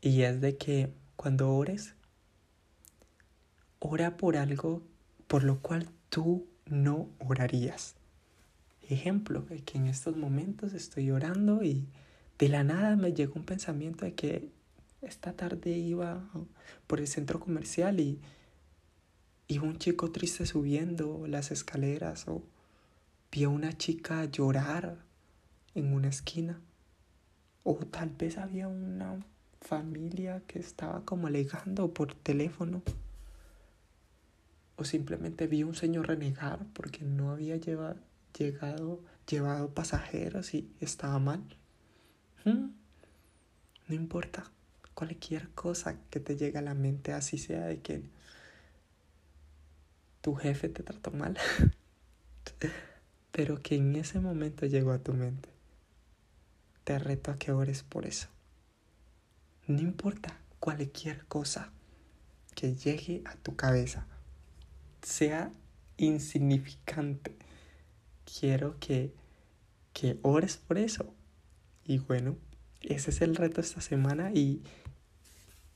y 0.00 0.22
es 0.22 0.40
de 0.40 0.56
que 0.56 0.90
cuando 1.16 1.54
ores, 1.54 1.94
ora 3.80 4.16
por 4.16 4.36
algo 4.36 4.82
por 5.26 5.42
lo 5.42 5.58
cual 5.60 5.88
tú 6.08 6.46
no 6.66 7.08
orarías. 7.18 7.96
Ejemplo, 8.88 9.46
que 9.64 9.78
en 9.78 9.86
estos 9.86 10.16
momentos 10.16 10.72
estoy 10.72 11.10
orando 11.10 11.62
y 11.62 11.86
de 12.38 12.48
la 12.48 12.64
nada 12.64 12.96
me 12.96 13.12
llegó 13.12 13.34
un 13.36 13.44
pensamiento 13.44 14.04
de 14.04 14.14
que 14.14 14.48
esta 15.02 15.32
tarde 15.32 15.70
iba 15.70 16.28
por 16.86 17.00
el 17.00 17.06
centro 17.06 17.40
comercial 17.40 18.00
y 18.00 18.20
iba 19.48 19.64
un 19.64 19.78
chico 19.78 20.10
triste 20.10 20.46
subiendo 20.46 21.26
las 21.26 21.50
escaleras 21.50 22.28
o 22.28 22.42
vi 23.32 23.46
una 23.46 23.72
chica 23.72 24.24
llorar 24.24 24.98
en 25.74 25.92
una 25.92 26.08
esquina 26.08 26.60
o 27.62 27.74
tal 27.76 28.10
vez 28.10 28.38
había 28.38 28.68
una 28.68 29.20
familia 29.60 30.42
que 30.46 30.58
estaba 30.58 31.04
como 31.04 31.26
alegando 31.26 31.92
por 31.92 32.14
teléfono. 32.14 32.82
O 34.80 34.84
simplemente 34.84 35.46
vi 35.46 35.62
un 35.62 35.74
señor 35.74 36.08
renegar 36.08 36.64
porque 36.72 37.04
no 37.04 37.32
había 37.32 37.56
llegado, 37.58 39.00
llevado 39.28 39.74
pasajeros 39.74 40.54
y 40.54 40.72
estaba 40.80 41.18
mal. 41.18 41.44
¿Mm? 42.46 42.70
No 43.88 43.94
importa 43.94 44.50
cualquier 44.94 45.50
cosa 45.50 45.98
que 46.08 46.18
te 46.18 46.34
llegue 46.34 46.56
a 46.56 46.62
la 46.62 46.72
mente, 46.72 47.12
así 47.12 47.36
sea 47.36 47.66
de 47.66 47.82
que 47.82 48.02
tu 50.22 50.34
jefe 50.34 50.70
te 50.70 50.82
trató 50.82 51.10
mal, 51.10 51.36
pero 53.32 53.60
que 53.60 53.74
en 53.74 53.96
ese 53.96 54.18
momento 54.18 54.64
llegó 54.64 54.92
a 54.92 54.98
tu 54.98 55.12
mente. 55.12 55.50
Te 56.84 56.98
reto 56.98 57.30
a 57.30 57.38
que 57.38 57.52
ores 57.52 57.82
por 57.82 58.06
eso. 58.06 58.28
No 59.66 59.80
importa 59.80 60.38
cualquier 60.58 61.26
cosa 61.26 61.70
que 62.54 62.74
llegue 62.74 63.20
a 63.26 63.36
tu 63.36 63.56
cabeza, 63.56 64.06
sea 65.02 65.52
insignificante. 65.96 67.36
Quiero 68.24 68.78
que, 68.78 69.12
que 69.92 70.18
ores 70.22 70.56
por 70.56 70.78
eso. 70.78 71.12
Y 71.84 71.98
bueno, 71.98 72.36
ese 72.80 73.10
es 73.10 73.20
el 73.20 73.36
reto 73.36 73.60
esta 73.60 73.80
semana 73.80 74.30
y, 74.32 74.62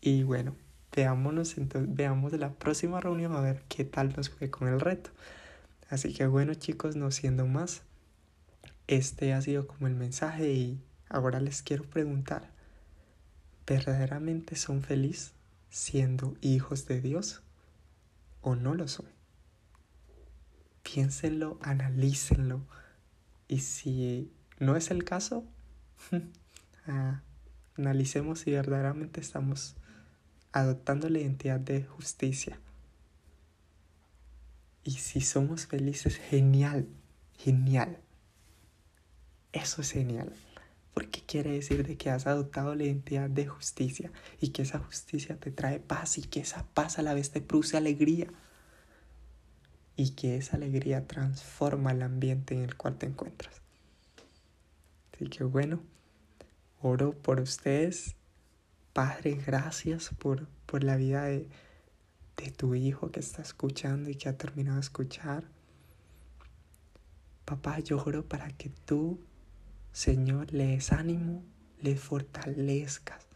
y 0.00 0.22
bueno, 0.22 0.56
veámonos 0.94 1.58
entonces, 1.58 1.94
veamos 1.94 2.32
la 2.32 2.52
próxima 2.52 3.00
reunión 3.00 3.32
a 3.32 3.40
ver 3.40 3.62
qué 3.68 3.84
tal 3.84 4.14
nos 4.16 4.30
fue 4.30 4.50
con 4.50 4.68
el 4.68 4.80
reto. 4.80 5.10
Así 5.90 6.14
que 6.14 6.26
bueno 6.26 6.54
chicos, 6.54 6.96
no 6.96 7.10
siendo 7.10 7.46
más, 7.46 7.82
este 8.86 9.32
ha 9.32 9.40
sido 9.40 9.66
como 9.66 9.86
el 9.86 9.94
mensaje 9.94 10.52
y 10.52 10.80
ahora 11.08 11.40
les 11.40 11.62
quiero 11.62 11.84
preguntar, 11.84 12.50
¿verdaderamente 13.66 14.56
son 14.56 14.82
felices 14.82 15.32
siendo 15.70 16.36
hijos 16.40 16.86
de 16.86 17.00
Dios 17.00 17.42
o 18.40 18.54
no 18.56 18.74
lo 18.74 18.88
son? 18.88 19.13
Piénsenlo, 20.94 21.58
analícenlo 21.60 22.60
y 23.48 23.58
si 23.58 24.30
no 24.60 24.76
es 24.76 24.92
el 24.92 25.02
caso, 25.02 25.44
ah, 26.86 27.20
analicemos 27.76 28.38
si 28.38 28.52
verdaderamente 28.52 29.20
estamos 29.20 29.74
adoptando 30.52 31.08
la 31.08 31.18
identidad 31.18 31.58
de 31.58 31.82
justicia. 31.82 32.60
Y 34.84 34.92
si 34.92 35.20
somos 35.20 35.66
felices, 35.66 36.16
genial, 36.16 36.86
genial. 37.38 37.98
Eso 39.52 39.82
es 39.82 39.90
genial. 39.90 40.32
Porque 40.92 41.24
quiere 41.26 41.50
decir 41.50 41.84
de 41.84 41.96
que 41.96 42.10
has 42.10 42.28
adoptado 42.28 42.76
la 42.76 42.84
identidad 42.84 43.28
de 43.28 43.48
justicia 43.48 44.12
y 44.40 44.50
que 44.50 44.62
esa 44.62 44.78
justicia 44.78 45.40
te 45.40 45.50
trae 45.50 45.80
paz 45.80 46.18
y 46.18 46.22
que 46.22 46.38
esa 46.38 46.64
paz 46.68 47.00
a 47.00 47.02
la 47.02 47.14
vez 47.14 47.32
te 47.32 47.40
produce 47.40 47.76
alegría. 47.76 48.28
Y 49.96 50.10
que 50.10 50.36
esa 50.36 50.56
alegría 50.56 51.06
transforma 51.06 51.92
el 51.92 52.02
ambiente 52.02 52.54
en 52.54 52.62
el 52.62 52.76
cual 52.76 52.96
te 52.96 53.06
encuentras. 53.06 53.62
Así 55.12 55.26
que 55.26 55.44
bueno, 55.44 55.80
oro 56.82 57.12
por 57.12 57.40
ustedes. 57.40 58.16
Padre, 58.92 59.40
gracias 59.46 60.10
por, 60.18 60.46
por 60.66 60.84
la 60.84 60.96
vida 60.96 61.24
de, 61.24 61.48
de 62.36 62.50
tu 62.50 62.74
hijo 62.74 63.10
que 63.10 63.20
está 63.20 63.42
escuchando 63.42 64.10
y 64.10 64.16
que 64.16 64.28
ha 64.28 64.36
terminado 64.36 64.76
de 64.76 64.82
escuchar. 64.82 65.44
Papá, 67.44 67.78
yo 67.80 67.98
oro 67.98 68.24
para 68.24 68.48
que 68.48 68.70
tú, 68.70 69.20
Señor, 69.92 70.52
le 70.52 70.66
des 70.68 70.92
ánimo, 70.92 71.44
le 71.80 71.96
fortalezcas. 71.96 73.26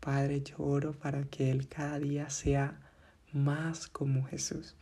Padre, 0.00 0.42
yo 0.42 0.56
oro 0.58 0.92
para 0.92 1.24
que 1.24 1.50
Él 1.50 1.68
cada 1.68 1.98
día 1.98 2.30
sea 2.30 2.80
más 3.32 3.86
como 3.86 4.24
Jesús. 4.24 4.76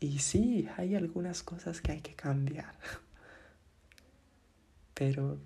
Y 0.00 0.20
sí, 0.20 0.66
hay 0.78 0.94
algunas 0.94 1.42
cosas 1.42 1.82
que 1.82 1.92
hay 1.92 2.00
que 2.00 2.14
cambiar. 2.14 2.74
Pero 4.94 5.38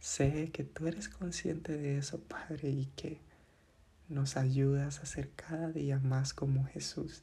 sé 0.00 0.50
que 0.52 0.64
tú 0.64 0.86
eres 0.86 1.08
consciente 1.08 1.76
de 1.76 1.96
eso, 1.96 2.20
Padre, 2.20 2.68
y 2.68 2.86
que 2.94 3.18
nos 4.10 4.36
ayudas 4.36 5.00
a 5.00 5.06
ser 5.06 5.30
cada 5.34 5.72
día 5.72 5.98
más 5.98 6.34
como 6.34 6.66
Jesús. 6.66 7.22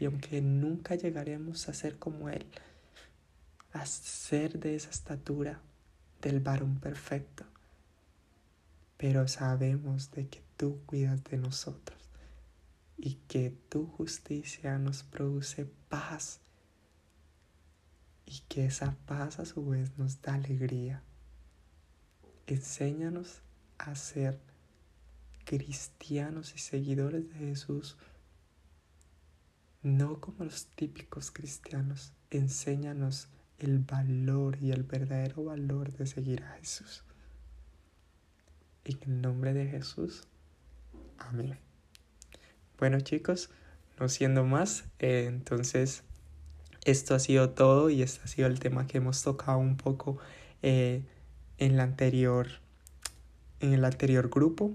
Y 0.00 0.06
aunque 0.06 0.40
nunca 0.40 0.94
llegaremos 0.94 1.68
a 1.68 1.74
ser 1.74 1.98
como 1.98 2.30
Él, 2.30 2.46
a 3.72 3.84
ser 3.84 4.58
de 4.58 4.76
esa 4.76 4.90
estatura 4.90 5.60
del 6.22 6.40
varón 6.40 6.80
perfecto, 6.80 7.44
pero 8.96 9.28
sabemos 9.28 10.10
de 10.12 10.28
que 10.28 10.42
tú 10.56 10.80
cuidas 10.86 11.22
de 11.24 11.36
nosotros 11.36 12.03
y 12.96 13.14
que 13.28 13.50
tu 13.68 13.86
justicia 13.86 14.78
nos 14.78 15.02
produce 15.02 15.66
paz 15.88 16.40
y 18.26 18.40
que 18.48 18.66
esa 18.66 18.96
paz 19.06 19.38
a 19.38 19.44
su 19.44 19.66
vez 19.66 19.96
nos 19.98 20.22
da 20.22 20.34
alegría. 20.34 21.02
Enséñanos 22.46 23.42
a 23.78 23.94
ser 23.94 24.38
cristianos 25.44 26.54
y 26.54 26.58
seguidores 26.58 27.28
de 27.28 27.34
Jesús, 27.34 27.96
no 29.82 30.20
como 30.20 30.44
los 30.44 30.66
típicos 30.66 31.30
cristianos. 31.30 32.12
Enséñanos 32.30 33.28
el 33.58 33.78
valor 33.78 34.58
y 34.60 34.72
el 34.72 34.82
verdadero 34.82 35.44
valor 35.44 35.92
de 35.92 36.06
seguir 36.06 36.42
a 36.42 36.56
Jesús. 36.56 37.04
En 38.84 38.98
el 39.02 39.20
nombre 39.20 39.52
de 39.52 39.66
Jesús. 39.66 40.26
Amén. 41.18 41.58
Bueno 42.78 43.00
chicos, 43.00 43.50
no 44.00 44.08
siendo 44.08 44.44
más, 44.44 44.84
eh, 44.98 45.26
entonces 45.28 46.02
esto 46.84 47.14
ha 47.14 47.18
sido 47.20 47.50
todo 47.50 47.88
y 47.88 48.02
este 48.02 48.22
ha 48.24 48.26
sido 48.26 48.48
el 48.48 48.58
tema 48.58 48.86
que 48.86 48.98
hemos 48.98 49.22
tocado 49.22 49.58
un 49.58 49.76
poco 49.76 50.18
eh, 50.62 51.02
en, 51.58 51.76
la 51.76 51.84
anterior, 51.84 52.48
en 53.60 53.72
el 53.74 53.84
anterior 53.84 54.28
grupo. 54.28 54.72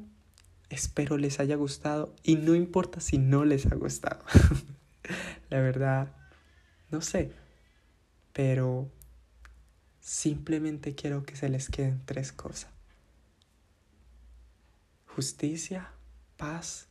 Espero 0.69 1.17
les 1.17 1.39
haya 1.41 1.55
gustado 1.55 2.15
y 2.23 2.35
no 2.35 2.55
importa 2.55 3.01
si 3.01 3.17
no 3.17 3.43
les 3.43 3.65
ha 3.65 3.75
gustado. 3.75 4.23
la 5.49 5.59
verdad, 5.59 6.15
no 6.89 7.01
sé, 7.01 7.33
pero 8.31 8.89
simplemente 9.99 10.95
quiero 10.95 11.23
que 11.23 11.35
se 11.35 11.49
les 11.49 11.69
queden 11.69 12.01
tres 12.05 12.31
cosas. 12.31 12.71
Justicia, 15.05 15.91
paz 16.37 16.88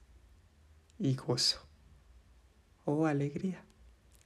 y 0.98 1.14
gozo. 1.14 1.60
O 2.84 3.06
alegría. 3.06 3.64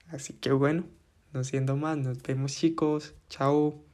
Así 0.09 0.35
que 0.35 0.53
bueno, 0.53 0.85
no 1.33 1.45
siendo 1.45 1.77
más, 1.77 1.99
nos 1.99 2.23
vemos 2.23 2.53
chicos. 2.53 3.15
Chao. 3.29 3.92